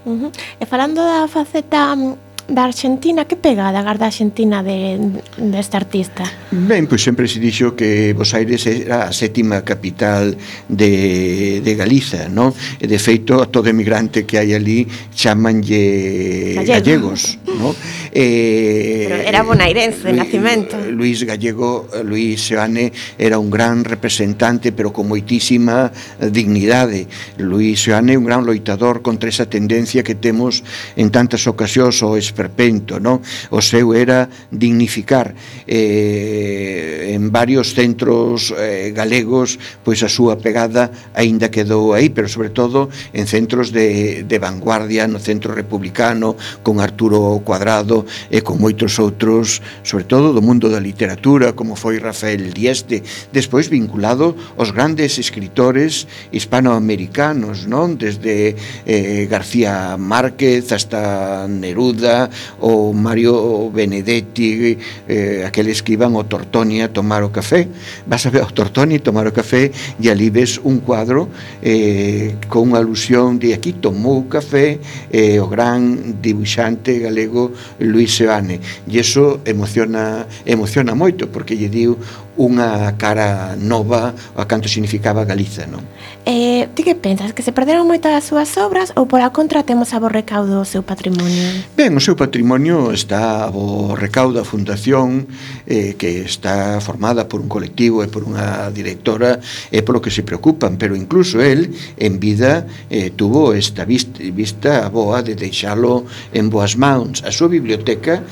[0.04, 0.30] Uh -huh.
[0.60, 5.00] E falando da faceta mm, da Argentina, que pegada garda Argentina de,
[5.38, 6.24] deste de artista?
[6.52, 10.36] Ben, pois sempre se dixo que Bos Aires era a sétima capital
[10.68, 12.52] de, de Galiza, non?
[12.76, 14.84] E de feito, a todo emigrante que hai ali
[15.16, 17.72] chamanlle gallegos, gallegos non?
[18.14, 20.78] Eh, Pero era eh, bonairense de nacimento.
[20.78, 25.90] Eh, Luis Gallego, eh, Luis Seoane era un gran representante, pero con moitísima
[26.22, 27.10] dignidade.
[27.42, 30.62] Luis Seoane un gran loitador contra esa tendencia que temos
[30.94, 33.18] en tantas ocasións o esperpento, non?
[33.50, 35.34] O seu era dignificar
[35.66, 42.54] eh, en varios centros eh, galegos pois a súa pegada aínda quedou aí, pero sobre
[42.54, 48.98] todo en centros de, de vanguardia, no centro republicano, con Arturo Cuadrado, E con moitos
[48.98, 53.02] outros, sobre todo do mundo da literatura, como foi Rafael Dieste,
[53.32, 57.96] despois vinculado aos grandes escritores hispanoamericanos, non?
[57.96, 62.28] Desde eh, García Márquez hasta Neruda
[62.60, 64.78] ou Mario Benedetti,
[65.08, 67.68] eh, aqueles que iban ao Tortoni a tomar o café.
[68.06, 71.28] Vas a ver ao Tortoni tomar o café e ali ves un cuadro
[71.62, 74.80] eh, con unha alusión de aquí tomou café
[75.12, 77.52] eh, o gran dibuixante galego
[77.94, 78.58] Luis Seane.
[78.58, 81.94] E iso emociona emociona moito porque lle diu
[82.34, 85.86] unha cara nova a canto significaba Galiza, non?
[86.26, 87.36] Eh, ti que pensas?
[87.36, 90.62] Que se perderon moitas das súas obras ou por a contra temos a bo recaudo
[90.62, 91.62] do seu patrimonio?
[91.78, 95.30] Ben, o seu patrimonio está a bo recaudo a fundación
[95.68, 99.38] eh, que está formada por un colectivo e por unha directora
[99.70, 101.70] e polo que se preocupan, pero incluso el
[102.00, 107.22] en vida eh, tuvo esta vista, vista boa de deixalo en boas mans.
[107.22, 108.24] A súa biblioteca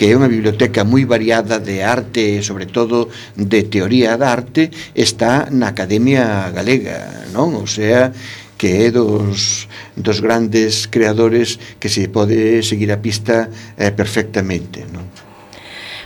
[0.00, 4.72] que é unha biblioteca moi variada de arte e sobre todo de teoría da arte
[4.96, 7.52] está na Academia Galega, non?
[7.60, 8.08] O sea,
[8.56, 9.68] que é dos,
[10.00, 15.04] dos grandes creadores que se pode seguir a pista eh, perfectamente, non?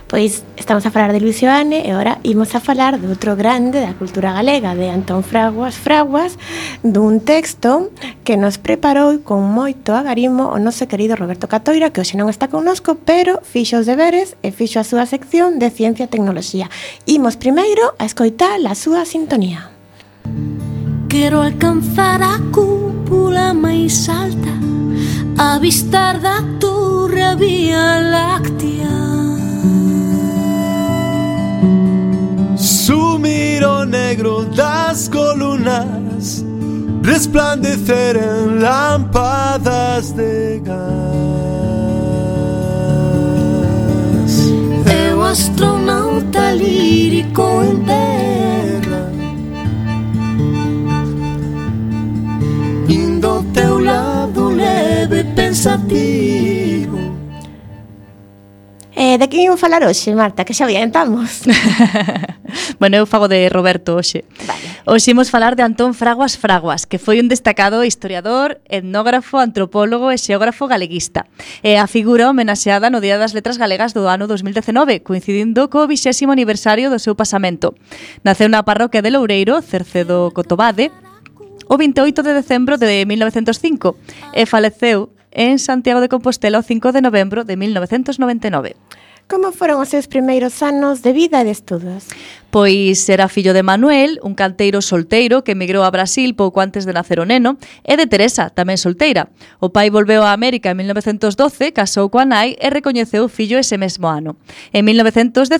[0.07, 3.81] Pois estamos a falar de Luis Oane e ora imos a falar de outro grande
[3.81, 6.37] da cultura galega, de Antón Fraguas Fraguas,
[6.85, 7.89] dun texto
[8.21, 12.53] que nos preparou con moito agarimo o noso querido Roberto Catoira, que hoxe non está
[12.53, 16.69] connosco, pero fixo os deberes e fixo a súa sección de Ciencia e Tecnoloxía.
[17.09, 19.73] Imos primeiro a escoitar a súa sintonía.
[21.09, 24.53] Quero alcanzar a cúpula máis alta,
[25.41, 29.34] avistar da torre Vía Láctea
[32.85, 36.45] Sumir o negro das colunas
[37.03, 40.85] Resplandecer en lámpadas de gas.
[45.11, 49.11] Eu astronauta lírico en terra
[52.87, 57.14] Indo teu lado leve pensativo
[58.97, 61.42] Eh, de que imos falar hoxe, Marta, que xa orientamos.
[62.78, 64.22] bueno, eu fago de Roberto hoxe.
[64.47, 64.62] Vale.
[64.86, 70.18] Hoxe imos falar de Antón Fraguas Fraguas, que foi un destacado historiador, etnógrafo, antropólogo e
[70.20, 71.26] xeógrafo galeguista.
[71.66, 76.30] É a figura homenaxeada no Día das Letras Galegas do ano 2019, coincidindo co 20
[76.30, 77.74] aniversario do seu pasamento.
[78.22, 80.95] Naceu na parroquia de Loureiro, Cercedo Cotobade,
[81.66, 83.97] o 28 de decembro de 1905
[84.34, 88.76] e faleceu en Santiago de Compostela o 5 de novembro de 1999.
[89.25, 92.12] Como foron os seus primeiros anos de vida e de estudos?
[92.55, 96.95] Pois era fillo de Manuel, un canteiro solteiro que emigrou a Brasil pouco antes de
[96.95, 99.27] nacer o neno, e de Teresa, tamén solteira.
[99.59, 103.75] O pai volveu a América en 1912, casou coa nai e recoñeceu o fillo ese
[103.75, 104.39] mesmo ano.
[104.70, 105.51] En 1918,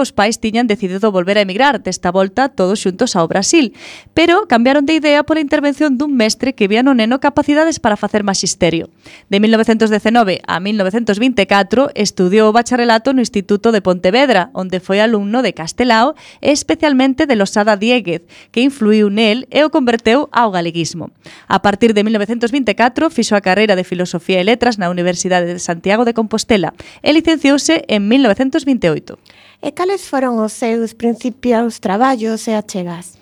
[0.00, 3.76] os pais tiñan decidido volver a emigrar, desta volta todos xuntos ao Brasil,
[4.16, 8.24] pero cambiaron de idea pola intervención dun mestre que vía no neno capacidades para facer
[8.24, 8.88] magisterio.
[9.28, 15.42] De 1919 a 1924 estudiou o bacharelato bacharelato no Instituto de Pontevedra, onde foi alumno
[15.42, 21.10] de Castelao e especialmente de Losada Dieguez, que influiu nel e o converteu ao galeguismo.
[21.48, 26.04] A partir de 1924 fixo a carreira de Filosofía e Letras na Universidade de Santiago
[26.04, 29.18] de Compostela e licenciouse en 1928.
[29.62, 33.17] E cales foron os seus principios traballos e achegas?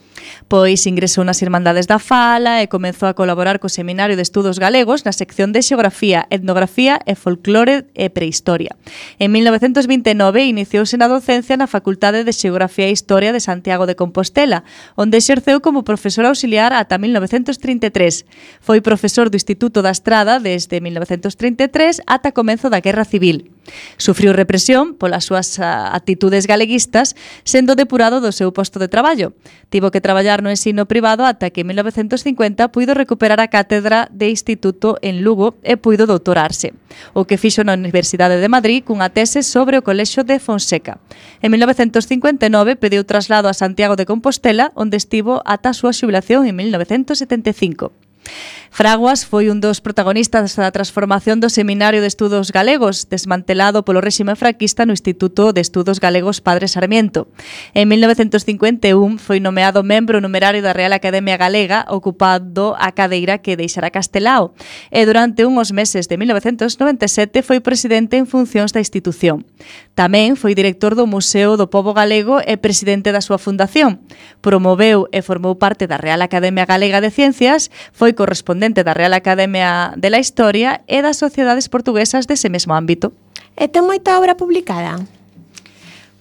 [0.48, 5.04] Pois ingresou nas Irmandades da Fala e comezou a colaborar co Seminario de Estudos Galegos
[5.04, 8.76] na sección de Xeografía, Etnografía e Folclore e Prehistoria.
[9.18, 14.62] En 1929 iniciouse na docencia na Facultade de Xeografía e Historia de Santiago de Compostela,
[14.94, 18.26] onde exerceu como profesor auxiliar ata 1933.
[18.60, 23.55] Foi profesor do Instituto da Estrada desde 1933 ata comenzo da Guerra Civil.
[23.96, 29.34] Sufriu represión polas súas ah, actitudes galeguistas, sendo depurado do seu posto de traballo.
[29.68, 34.30] Tivo que traballar no ensino privado ata que en 1950 puido recuperar a cátedra de
[34.30, 36.74] instituto en Lugo e puido doutorarse,
[37.12, 40.98] o que fixo na Universidade de Madrid cunha tese sobre o colexo de Fonseca.
[41.42, 46.56] En 1959 pediu traslado a Santiago de Compostela, onde estivo ata a súa xubilación en
[46.56, 47.92] 1975.
[48.70, 54.36] Fraguas foi un dos protagonistas da transformación do Seminario de Estudos Galegos, desmantelado polo réxime
[54.36, 57.30] franquista no Instituto de Estudos Galegos Padre Sarmiento.
[57.72, 63.94] En 1951 foi nomeado membro numerario da Real Academia Galega, ocupando a cadeira que deixara
[63.94, 64.52] Castelao,
[64.90, 69.46] e durante unhos meses de 1997 foi presidente en funcións da institución.
[69.96, 74.04] Tamén foi director do Museo do Pobo Galego e presidente da súa fundación.
[74.44, 79.12] Promoveu e formou parte da Real Academia Galega de Ciencias, foi correspondente correspondente da Real
[79.12, 83.12] Academia de la Historia e das Sociedades Portuguesas dese mesmo ámbito.
[83.56, 84.96] E ten moita obra publicada?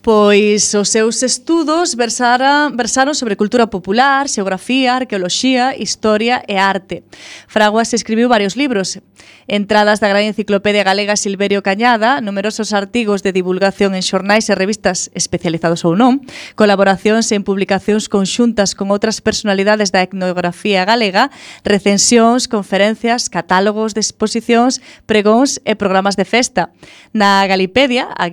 [0.05, 7.01] Pois os seus estudos versara, versaron sobre cultura popular, xeografía, arqueoloxía, historia e arte.
[7.49, 9.01] Fraguas escribiu varios libros,
[9.49, 15.09] entradas da Gran Enciclopedia Galega Silverio Cañada, numerosos artigos de divulgación en xornais e revistas
[15.17, 16.21] especializados ou non,
[16.53, 21.33] colaboracións en publicacións conxuntas con outras personalidades da etnografía galega,
[21.65, 26.69] recensións, conferencias, catálogos de exposicións, pregóns e programas de festa.
[27.09, 28.29] Na Galipedia, a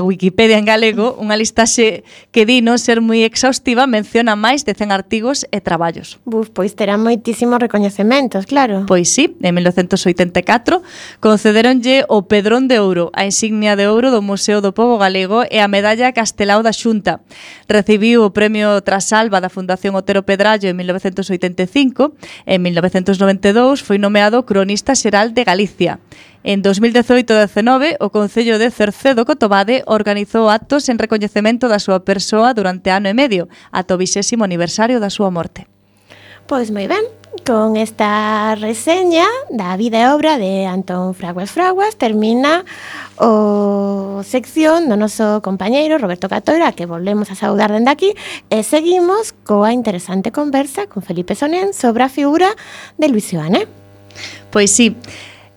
[0.00, 4.70] Wikipedia en galego, galego, unha listaxe que di non ser moi exhaustiva, menciona máis de
[4.78, 6.22] 100 artigos e traballos.
[6.22, 8.86] Buf, pois terán moitísimos recoñecementos, claro.
[8.86, 10.82] Pois sí, en 1984
[11.18, 15.58] concederonlle o Pedrón de Ouro, a insignia de ouro do Museo do Pobo Galego e
[15.58, 17.18] a medalla Castelao da Xunta.
[17.66, 22.14] Recibiu o premio Trasalva da Fundación Otero Pedrallo en 1985
[22.46, 25.98] en 1992 foi nomeado cronista xeral de Galicia.
[26.46, 32.94] En 2018-19, o Concello de Cercedo Cotobade organizou actos en recoñecemento da súa persoa durante
[32.94, 35.66] ano e medio, ata o vixésimo aniversario da súa morte.
[36.46, 37.02] Pois moi ben,
[37.42, 42.62] con esta reseña da vida e obra de Antón Fraguas Fraguas termina
[43.18, 48.14] o sección do noso compañeiro Roberto Catoira que volvemos a saudar dende aquí
[48.54, 52.54] e seguimos coa interesante conversa con Felipe Sonén sobre a figura
[53.02, 53.66] de Luis Joane.
[54.54, 54.94] Pois sí,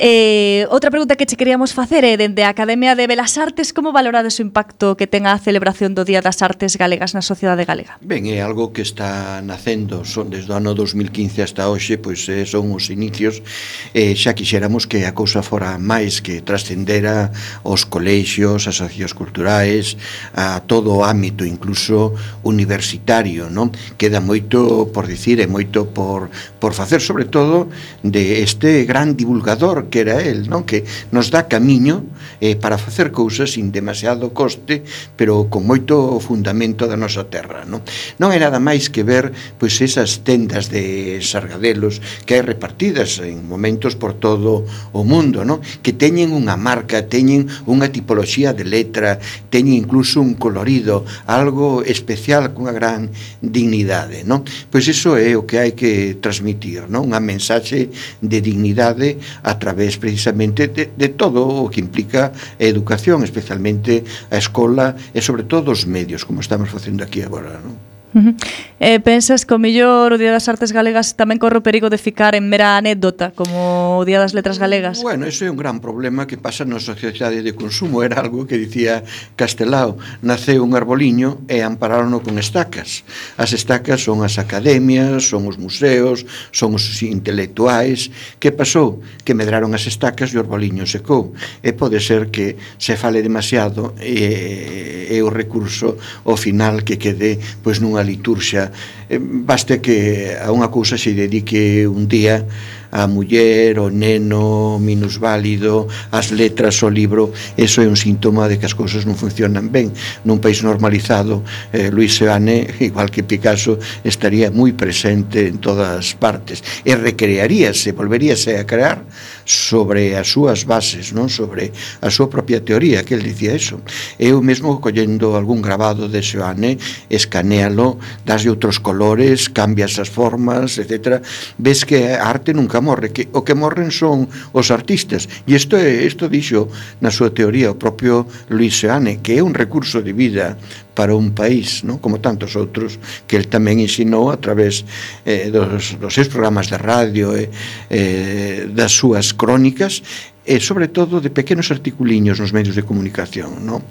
[0.01, 3.75] Eh, outra pregunta que che queríamos facer é eh, dende a Academia de Belas Artes
[3.75, 7.67] como valorades o impacto que ten a celebración do Día das Artes Galegas na sociedade
[7.67, 7.99] galega?
[7.99, 12.47] Ben, é algo que está nacendo son desde o ano 2015 hasta hoxe pois eh,
[12.47, 13.43] son os inicios
[13.91, 17.35] eh, xa quixéramos que a cousa fora máis que trascendera
[17.67, 19.99] os colexios, as asociacións culturais
[20.31, 22.15] a todo o ámbito incluso
[22.47, 27.67] universitario non queda moito por dicir e moito por, por facer sobre todo
[27.99, 30.63] de este gran divulgador que era el, non?
[30.63, 32.05] Que nos dá camiño
[32.39, 34.85] eh, para facer cousas sin demasiado coste,
[35.17, 37.81] pero con moito fundamento da nosa terra, non?
[38.21, 43.47] Non é nada máis que ver pois esas tendas de sargadelos que hai repartidas en
[43.47, 44.63] momentos por todo
[44.93, 45.63] o mundo, non?
[45.81, 49.17] Que teñen unha marca, teñen unha tipoloxía de letra,
[49.49, 53.09] teñen incluso un colorido, algo especial cunha gran
[53.41, 54.45] dignidade, non?
[54.69, 57.09] Pois iso é o que hai que transmitir, non?
[57.09, 62.65] Unha mensaxe de dignidade a través través precisamente de, de todo o que implica a
[62.67, 67.79] educación, especialmente a escola e sobre todo os medios, como estamos facendo aquí agora, non?
[68.13, 68.33] Uh
[68.79, 69.03] eh, -huh.
[69.03, 72.33] Pensas que o mellor o Día das Artes Galegas tamén corre o perigo de ficar
[72.33, 75.03] en mera anécdota como o Día das Letras Galegas?
[75.03, 78.57] Bueno, iso é un gran problema que pasa na sociedade de consumo era algo que
[78.57, 79.03] dicía
[79.35, 83.03] Castelao naceu un arboliño e amparárono con estacas
[83.37, 89.03] as estacas son as academias son os museos, son os intelectuais que pasou?
[89.27, 93.93] que medraron as estacas e o arboliño secou e pode ser que se fale demasiado
[94.01, 98.71] e, e o recurso ao final que quede pois nunha unha liturxa
[99.11, 102.47] eh, baste que a unha cousa se dedique un día
[102.91, 108.57] a muller, o neno, o minusválido, as letras, o libro, eso é un síntoma de
[108.57, 109.93] que as cousas non funcionan ben.
[110.25, 116.65] Nun país normalizado, eh, Luis Seane, igual que Picasso, estaría moi presente en todas partes
[116.81, 119.05] e recrearíase, volveríase a crear
[119.49, 121.73] sobre as súas bases, non sobre
[122.05, 123.81] a súa propia teoría, que el dicía eso.
[124.21, 126.77] Eu mesmo collendo algún grabado de Seoane,
[127.09, 127.97] escanéalo,
[128.29, 131.25] dáslle outros colores, cambias as formas, etc.
[131.57, 135.25] Ves que a arte nunca morre, que o que morren son os artistas.
[135.49, 136.69] E isto é, isto dixo
[137.01, 140.61] na súa teoría o propio Luis Seoane, que é un recurso de vida
[140.93, 142.01] para un país, non?
[142.01, 144.83] como tantos outros que el tamén ensinou a través
[145.23, 147.47] eh, dos, dos seus programas de radio e
[147.89, 150.03] eh, das súas crónicas
[150.43, 153.85] e sobre todo de pequenos articuliños nos medios de comunicación, non?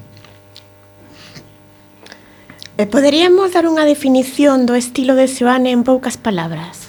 [2.78, 6.86] E poderíamos dar unha definición do estilo de Seoane en poucas palabras?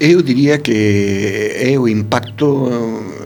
[0.00, 2.68] Eu diría que é o impacto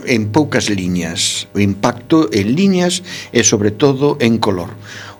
[0.06, 4.74] eh, en poucas liñas, o impacto en liñas e sobre todo en color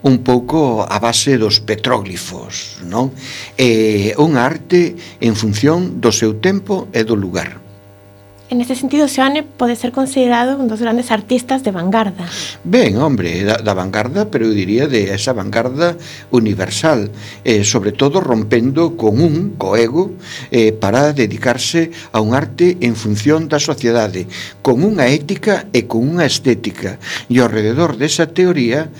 [0.04, 3.16] un pouco a base dos petróglifos, non?
[3.56, 4.94] É unha arte
[5.24, 7.64] en función do seu tempo e do lugar.
[8.50, 12.28] En este sentido, Seoane pode ser considerado un dos grandes artistas de vanguarda.
[12.62, 15.96] Ben, hombre, da, da vanguarda, pero eu diría de esa vanguarda
[16.28, 17.08] universal,
[17.40, 20.12] eh, sobre todo rompendo con un co ego
[20.52, 24.28] eh, para dedicarse a un arte en función da sociedade,
[24.60, 27.00] con unha ética e con unha estética.
[27.32, 28.92] E ao rededor desa teoría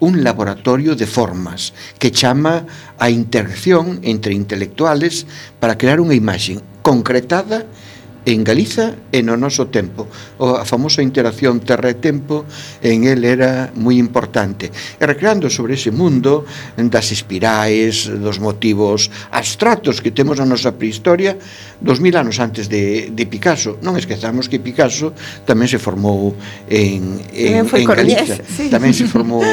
[0.00, 2.66] un laboratorio de formas que chama
[2.98, 5.26] a interacción entre intelectuales
[5.60, 7.85] para crear unha imaxe concretada e
[8.26, 10.10] en Galiza e no noso tempo.
[10.42, 12.42] O, a famosa interacción terra e tempo
[12.82, 14.68] en el era moi importante.
[14.98, 16.42] E recreando sobre ese mundo
[16.74, 21.38] das espirais, dos motivos abstractos que temos na nosa prehistoria,
[21.78, 23.78] dos mil anos antes de, de Picasso.
[23.78, 25.14] Non esquezamos que Picasso
[25.46, 26.34] tamén se formou
[26.66, 28.42] en, en, en Galiza.
[28.42, 28.66] Sí.
[28.66, 29.44] Tamén se formou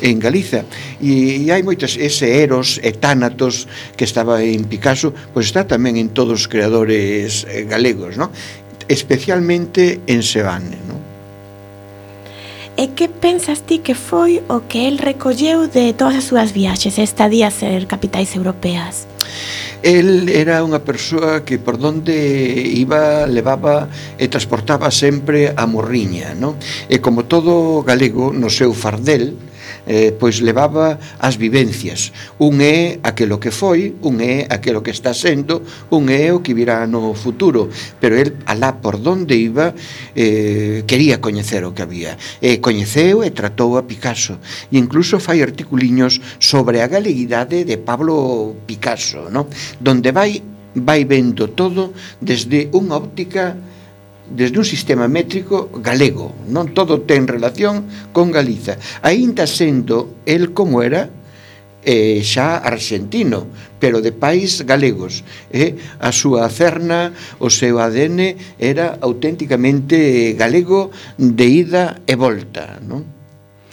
[0.00, 0.64] en Galiza.
[1.04, 3.68] E, e hai moitas, ese Eros e Tánatos
[3.98, 8.21] que estaba en Picasso, pois está tamén en todos os creadores eh, galegos, non?
[8.28, 8.30] ¿no?
[8.88, 10.78] especialmente en Sebane.
[10.86, 10.92] ¿no?
[12.76, 16.56] Eh, e que pensas ti que foi o que el recolleu de todas as súas
[16.56, 19.04] viaxes, estadías en capitais europeas?
[19.82, 26.56] El era unha persoa que por donde iba levaba e transportaba sempre a morriña, non?
[26.88, 29.36] E como todo galego no seu fardel,
[29.86, 32.12] eh, pois levaba as vivencias.
[32.38, 36.54] Un é aquilo que foi, un é aquilo que está sendo, un é o que
[36.54, 39.74] virá no futuro, pero el alá por donde iba
[40.14, 42.16] eh, quería coñecer o que había.
[42.40, 44.38] E coñeceu e tratou a Picasso.
[44.70, 49.46] E incluso fai articuliños sobre a galeguidade de Pablo Picasso, no?
[49.80, 50.42] donde vai
[50.74, 53.56] vai vendo todo desde unha óptica
[54.34, 56.32] desde un sistema métrico galego.
[56.48, 58.80] Non todo ten relación con Galiza.
[59.02, 61.10] aínda sendo el como era
[61.84, 63.46] eh, xa argentino,
[63.82, 65.26] pero de pais galegos.
[65.50, 65.76] Eh?
[65.98, 67.12] A súa cerna,
[67.42, 72.78] o seu ADN era auténticamente galego de ida e volta.
[72.86, 73.02] Non?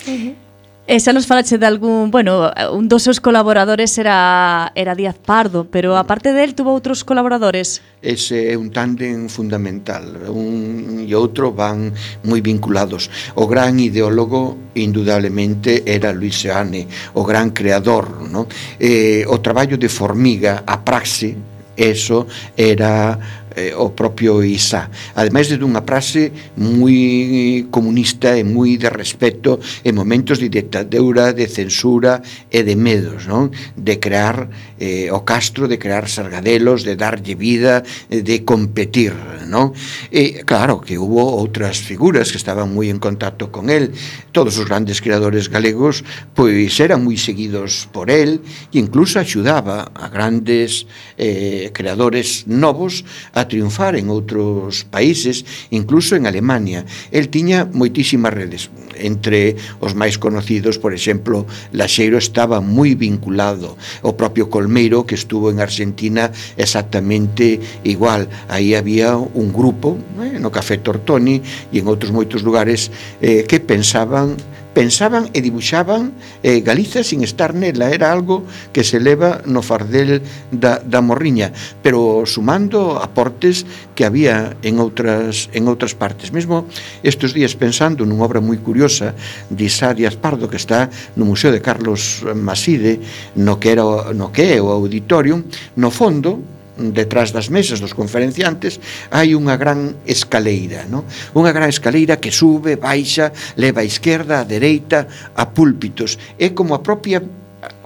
[0.10, 0.49] Uh -huh.
[0.90, 5.70] E xa nos falache de algún, bueno, un dos seus colaboradores era era Díaz Pardo,
[5.70, 7.86] pero aparte del tuvo outros colaboradores.
[8.02, 10.02] Ese é un tándem fundamental.
[10.34, 11.94] Un e outro van
[12.26, 13.14] moi vinculados.
[13.38, 18.50] O gran ideólogo indudablemente era Luis Seane, o gran creador, no?
[18.82, 21.38] Eh, o traballo de Formiga, a praxe,
[21.78, 22.26] eso
[22.58, 29.62] era eh, o propio Isá ademais de dunha frase moi comunista e moi de respeto
[29.84, 33.54] en momentos de dictadura de censura e de medos non?
[33.76, 39.14] de crear eh, o castro de crear sargadelos de darlle vida eh, de competir
[39.48, 39.74] non?
[40.14, 43.94] e claro que hubo outras figuras que estaban moi en contacto con el
[44.34, 48.42] todos os grandes creadores galegos pois eran moi seguidos por el
[48.74, 50.86] e incluso axudaba a grandes
[51.18, 56.84] eh, creadores novos a a triunfar en outros países, incluso en Alemania.
[57.12, 58.68] El tiña moitísimas redes,
[59.00, 65.50] entre os máis conocidos, por exemplo, Laxeiro estaba moi vinculado, o propio Colmeiro que estuvo
[65.50, 68.28] en Argentina exactamente igual.
[68.52, 71.40] Aí había un grupo, eh, no Café Tortoni
[71.72, 72.92] e en outros moitos lugares
[73.24, 74.36] eh, que pensaban
[74.74, 76.14] pensaban e dibuixaban
[76.44, 80.22] eh, Galiza sin estar nela, era algo que se leva no fardel
[80.54, 81.52] da, da morriña,
[81.82, 83.66] pero sumando aportes
[83.96, 86.32] que había en outras, en outras partes.
[86.32, 86.70] Mesmo
[87.02, 89.18] estes días pensando nunha obra moi curiosa
[89.50, 93.02] de Isá Díaz Pardo que está no Museo de Carlos Maside,
[93.36, 95.44] no que, era, no que é o auditorium,
[95.76, 98.80] no fondo detrás das mesas dos conferenciantes
[99.12, 101.04] hai unha gran escaleira, non?
[101.36, 105.06] Unha gran escaleira que sube, baixa, leva a esquerda, a dereita,
[105.36, 106.16] a púlpitos.
[106.40, 107.20] É como a propia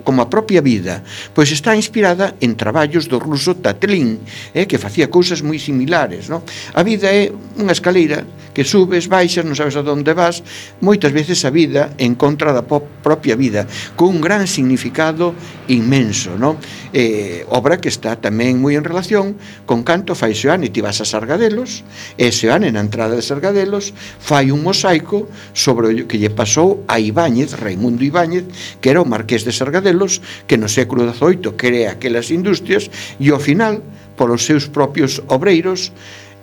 [0.03, 4.19] como a propia vida, pois está inspirada en traballos do ruso Tatlin,
[4.53, 6.27] eh, que facía cousas moi similares.
[6.27, 6.43] No?
[6.75, 10.45] A vida é unha escaleira que subes, baixas, non sabes a onde vas,
[10.83, 13.65] moitas veces a vida en contra da propia vida,
[13.97, 15.33] con un gran significado
[15.67, 16.37] inmenso.
[16.37, 16.61] No?
[16.93, 19.33] Eh, obra que está tamén moi en relación
[19.65, 21.81] con canto fai Seoane, ti vas a Sargadelos,
[22.19, 25.25] e Seoane na entrada de Sargadelos fai un mosaico
[25.57, 28.45] sobre o que lle pasou a Ibáñez, Raimundo Ibáñez,
[28.77, 32.89] que era o marqués de Sargadelos, modelos que no século XVIII crea aquelas industrias
[33.21, 33.81] e ao final,
[34.17, 35.93] polos seus propios obreiros,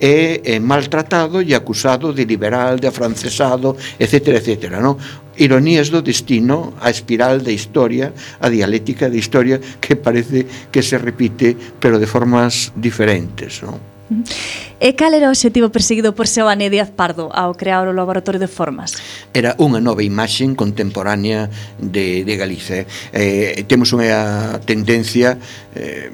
[0.01, 4.41] é, é maltratado e acusado de liberal, de afrancesado, etc.
[4.41, 4.97] etc non?
[5.37, 10.97] Ironías do destino, a espiral da historia, a dialéctica da historia que parece que se
[10.97, 13.61] repite pero de formas diferentes.
[13.61, 14.00] Non?
[14.81, 18.51] E cal era o objetivo perseguido por Seoane Díaz Pardo ao crear o Laboratorio de
[18.51, 18.99] Formas?
[19.31, 21.47] Era unha nova imaxe contemporánea
[21.79, 22.89] de, de Galicia.
[23.15, 25.39] Eh, temos unha tendencia
[25.77, 26.11] eh,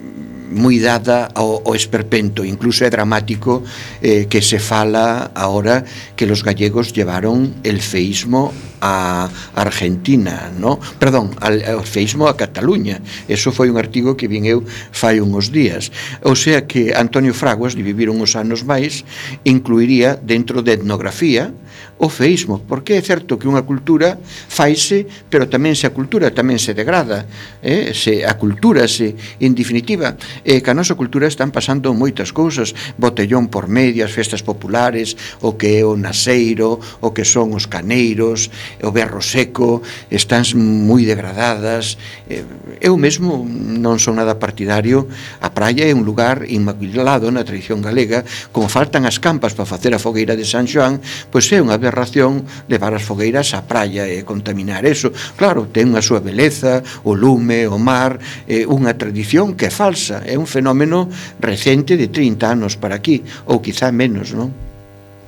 [0.52, 3.64] moi dada ao, ao esperpento, incluso é dramático
[4.04, 5.82] eh, que se fala agora
[6.14, 10.78] que los gallegos llevaron el feísmo a Argentina, no?
[10.98, 13.00] perdón, al, ao feísmo a Cataluña.
[13.28, 15.90] Eso foi un artigo que vin eu fai uns días.
[16.22, 19.04] O sea que Antonio Fraguas, de vivir uns anos máis,
[19.44, 21.52] incluiría dentro de etnografía
[21.98, 24.20] o feísmo, porque é certo que unha cultura
[24.52, 27.24] faise, pero tamén se a cultura tamén se degrada,
[27.64, 27.96] eh?
[27.96, 30.12] se a cultura se, en definitiva,
[30.44, 35.56] eh, que a nosa cultura están pasando moitas cousas, botellón por medias, festas populares, o
[35.56, 38.52] que é o naseiro, o que son os caneiros,
[38.82, 41.96] o berro seco, están moi degradadas.
[42.28, 42.44] Eh,
[42.80, 45.08] eu mesmo non son nada partidario.
[45.40, 49.94] A praia é un lugar inmaculado na tradición galega, como faltan as campas para facer
[49.94, 51.00] a fogueira de San Xoán,
[51.32, 55.14] pois é unha aberración levar as fogueiras á praia e contaminar eso.
[55.38, 60.22] Claro, ten a súa beleza, o lume, o mar, é unha tradición que é falsa,
[60.26, 61.08] é un fenómeno
[61.40, 64.65] recente de 30 anos para aquí, ou quizá menos, non?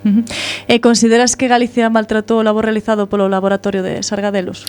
[0.04, 0.22] Uh.
[0.68, 4.62] E consideras que Galicia maltratou o labor realizado polo laboratorio de Sargadelos?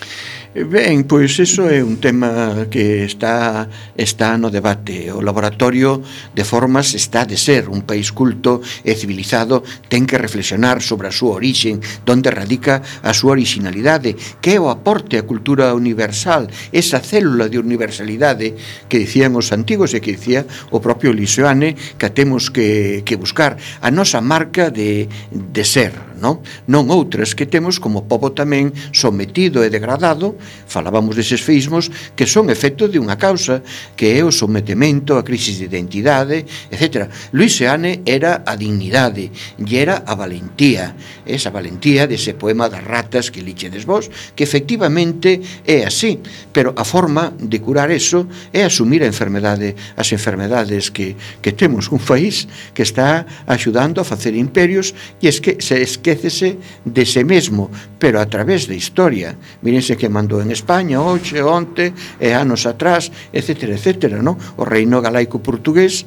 [0.56, 5.12] Eh, ben, pois iso é un tema que está está no debate.
[5.14, 6.02] O laboratorio
[6.34, 11.14] de formas está de ser un país culto e civilizado, ten que reflexionar sobre a
[11.14, 16.98] súa orixen, donde radica a súa originalidade que é o aporte á cultura universal, esa
[16.98, 18.58] célula de universalidade
[18.90, 20.42] que dicían os antigos e que dicía
[20.74, 26.44] o propio Lisoane que temos que, que buscar a nosa marca de de ser, non?
[26.68, 30.36] Non outras que temos como pobo tamén sometido e degradado,
[30.68, 33.64] falábamos deses feísmos que son efecto de unha causa,
[33.96, 37.08] que é o sometemento, a crisis de identidade, etc.
[37.32, 40.94] Luis Seane era a dignidade e era a valentía,
[41.24, 46.20] esa valentía dese poema das ratas que lichedes vos, que efectivamente é así,
[46.52, 51.88] pero a forma de curar eso é asumir a enfermedade, as enfermedades que, que temos
[51.88, 54.92] un país que está axudando a facer imperios
[55.22, 59.36] e es que se es que enriquecese de se mesmo, pero a través da historia.
[59.62, 63.78] Mírense que mandou en España, hoxe, onte, e anos atrás, etc.
[63.78, 64.18] etc.
[64.18, 64.34] No?
[64.58, 66.04] O reino galaico portugués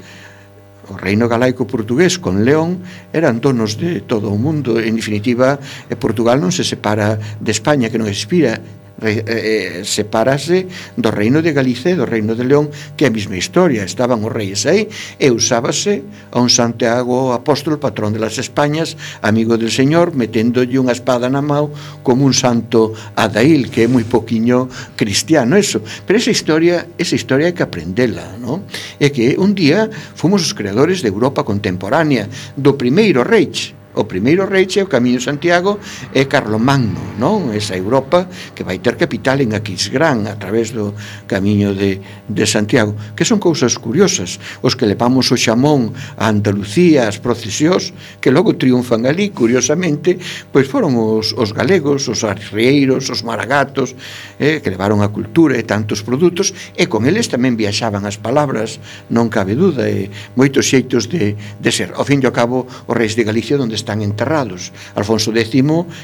[0.84, 2.84] o reino galaico portugués con León
[3.16, 5.56] eran donos de todo o mundo en definitiva
[5.88, 8.60] eh, Portugal non se separa de España que non expira
[9.02, 13.08] eh, eh, eh separase do reino de Galicia e do reino de León que é
[13.10, 14.88] a mesma historia, estaban os reis aí
[15.18, 20.94] e usábase a un Santiago apóstol patrón de las Españas amigo del Señor, meténdolle unha
[20.94, 21.74] espada na mão
[22.06, 27.50] como un santo Adail, que é moi poquiño cristiano eso, pero esa historia esa historia
[27.50, 28.66] hai que aprendela no?
[29.00, 33.83] é que un día fomos os creadores de Europa contemporánea do primeiro reich.
[33.94, 35.78] O primeiro reiche, o Camiño Santiago,
[36.18, 37.54] é Carlomagno, non?
[37.54, 38.26] Esa Europa
[38.58, 40.98] que vai ter capital en Aquisgrán a través do
[41.30, 44.42] Camiño de, de Santiago, que son cousas curiosas.
[44.66, 50.18] Os que levamos o xamón a Andalucía, as procesións, que logo triunfan ali, curiosamente,
[50.50, 53.94] pois foron os, os galegos, os arrieiros, os maragatos,
[54.42, 58.82] eh, que levaron a cultura e tantos produtos, e con eles tamén viaxaban as palabras,
[59.14, 61.94] non cabe duda, e moitos xeitos de, de ser.
[61.94, 64.72] Ao fin e ao cabo, os reis de Galicia, onde están enterrados.
[64.96, 65.52] Alfonso X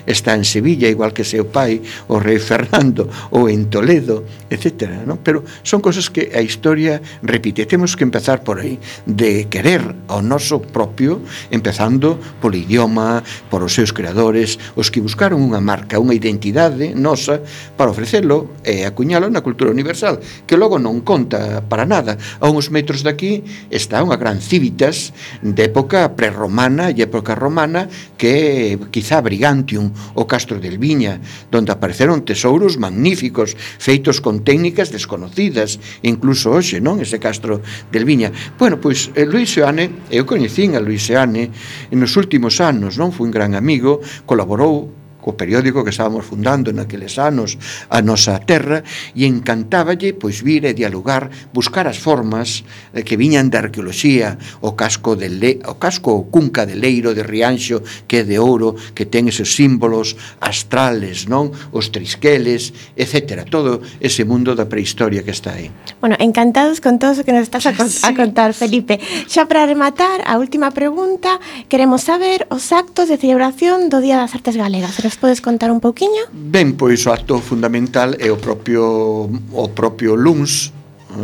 [0.05, 1.80] está en Sevilla, igual que seu pai,
[2.11, 5.07] o rei Fernando, ou en Toledo, etc.
[5.07, 5.15] ¿no?
[5.23, 7.63] Pero son cosas que a historia repite.
[7.63, 8.75] Temos que empezar por aí,
[9.05, 11.21] de querer ao noso propio,
[11.53, 17.39] empezando polo idioma, por os seus creadores, os que buscaron unha marca, unha identidade nosa
[17.77, 20.19] para ofrecelo e acuñalo na cultura universal,
[20.49, 22.17] que logo non conta para nada.
[22.41, 25.13] A uns metros daqui está unha gran civitas
[25.45, 31.22] de época prerromana e época romana romana que é quizá Brigantium o Castro del Viña,
[31.51, 37.61] donde apareceron tesouros magníficos feitos con técnicas desconocidas, incluso hoxe, non, ese Castro
[37.93, 38.34] del Viña.
[38.57, 41.53] Bueno, pois eh, Luis Seoane, eu coñecín a Luis Seoane
[41.93, 47.20] nos últimos anos, non, foi un gran amigo, colaborou co periódico que estábamos fundando naqueles
[47.20, 47.59] anos
[47.91, 48.82] a nosa terra
[49.13, 52.63] e encantáballe pois vir e dialogar, buscar as formas
[52.95, 57.11] eh, que viñan da arqueoloxía, o casco de Le, o casco o cunca de Leiro
[57.11, 61.51] de Rianxo que é de ouro, que ten esos símbolos astrales, non?
[61.76, 63.43] Os trisqueles, etc.
[63.45, 65.70] Todo ese mundo da prehistoria que está aí.
[65.99, 68.05] Bueno, encantados con todo o que nos estás a, con sí.
[68.07, 68.99] a contar, Felipe.
[69.28, 74.34] Xa para rematar, a última pregunta, queremos saber os actos de celebración do Día das
[74.34, 75.09] Artes Galegas.
[75.10, 76.30] Nos podes contar un pouquiño?
[76.30, 80.70] Ben, pois o acto fundamental é o propio o propio LUNS,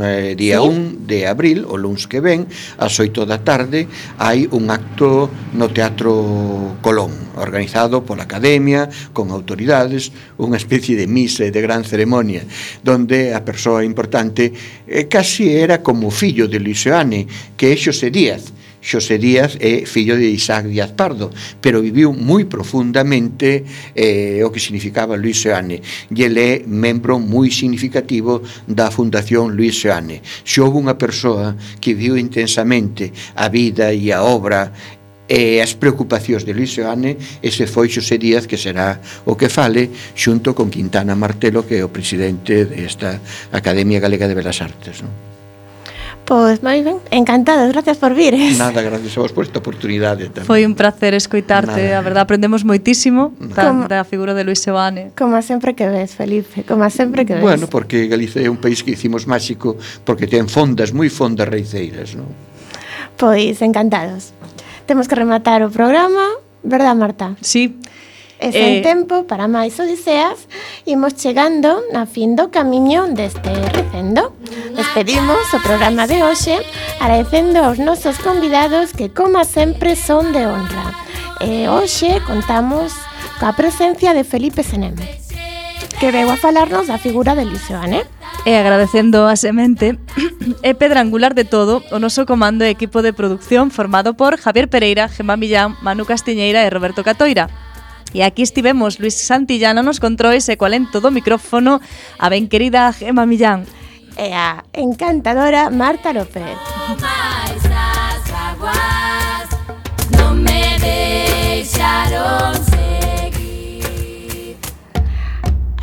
[0.02, 0.74] eh, día sí.
[0.74, 2.50] 1 de abril, o luns que ven,
[2.82, 3.86] ás 8 da tarde,
[4.18, 10.10] hai un acto no Teatro Colón, organizado pola Academia, con autoridades,
[10.42, 12.42] unha especie de misa e de gran ceremonia,
[12.82, 14.50] donde a persoa importante
[14.90, 18.50] eh, casi era como fillo de Luiseane, que é Xosé Díaz,
[18.86, 23.66] Xosé Díaz é fillo de Isaac Díaz Pardo, pero viviu moi profundamente
[23.98, 25.82] eh, o que significaba Luis Seane.
[26.14, 30.22] E ele é membro moi significativo da Fundación Luis Seane.
[30.22, 34.70] Se houve unha persoa que viu intensamente a vida e a obra
[35.26, 39.90] e as preocupacións de Luis Seane, ese foi Xosé Díaz que será o que fale
[40.14, 43.18] xunto con Quintana Martelo que é o presidente desta
[43.50, 45.02] Academia Galega de Belas Artes.
[45.02, 45.35] Non?
[46.26, 48.34] Pois moi ben, encantados, gracias por vir.
[48.58, 50.50] Nada, gracias a vos por esta oportunidade tamén.
[50.50, 51.98] Foi un placer escoitarte, Nada.
[51.98, 55.14] a verdade aprendemos moitísimo da, como, da figura de Luis Seoane.
[55.14, 57.46] Como sempre que ves, Felipe, como sempre que ves.
[57.46, 62.18] Bueno, porque Galicia é un país que hicimos máxico porque ten fondas, moi fondas reiceiras,
[62.18, 62.26] non?
[63.22, 64.34] Pois encantados.
[64.90, 67.38] Temos que rematar o programa, verdad, Marta?
[67.46, 67.78] Sí.
[68.40, 70.48] E sen eh, tempo para máis odiseas.
[70.84, 74.36] Imos chegando na fin do camiño deste recendo.
[74.76, 76.60] Despedimos o programa de hoxe
[77.00, 80.92] Agradecendo aos nosos convidados que como sempre son de honra.
[81.40, 82.92] E hoxe contamos
[83.40, 85.20] coa presencia de Felipe Seneme
[86.00, 88.08] Que veu a falarnos da figura de Lisoane eh?
[88.48, 90.00] E agradecendo a semente
[90.64, 94.70] é pedra angular de todo o noso comando e equipo de producción formado por Javier
[94.70, 97.50] Pereira, Gemma Millán, Manu Castiñeira e Roberto Catoira.
[98.16, 101.84] E aquí estivemos Luis Santillana nos controis e eh, coalento do micrófono
[102.16, 103.68] a ben querida Gema Millán.
[104.16, 106.56] E a encantadora Marta López.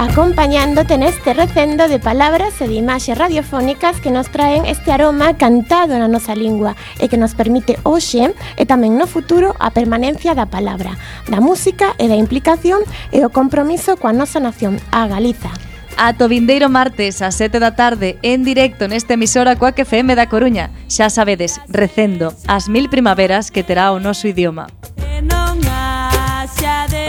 [0.02, 5.94] acompañándote neste recendo de palabras e de imaxes radiofónicas que nos traen este aroma cantado
[5.94, 10.50] na nosa lingua e que nos permite hoxe e tamén no futuro a permanencia da
[10.50, 10.98] palabra,
[11.30, 12.82] da música e da implicación
[13.14, 15.54] e o compromiso coa nosa nación, a Galiza.
[15.94, 20.26] Ato vindeiro martes a 7 da tarde en directo nesta emisora coa que FM da
[20.26, 20.74] Coruña.
[20.90, 24.66] Xa sabedes, recendo as mil primaveras que terá o noso idioma.
[25.22, 25.62] Non
[26.90, 27.01] de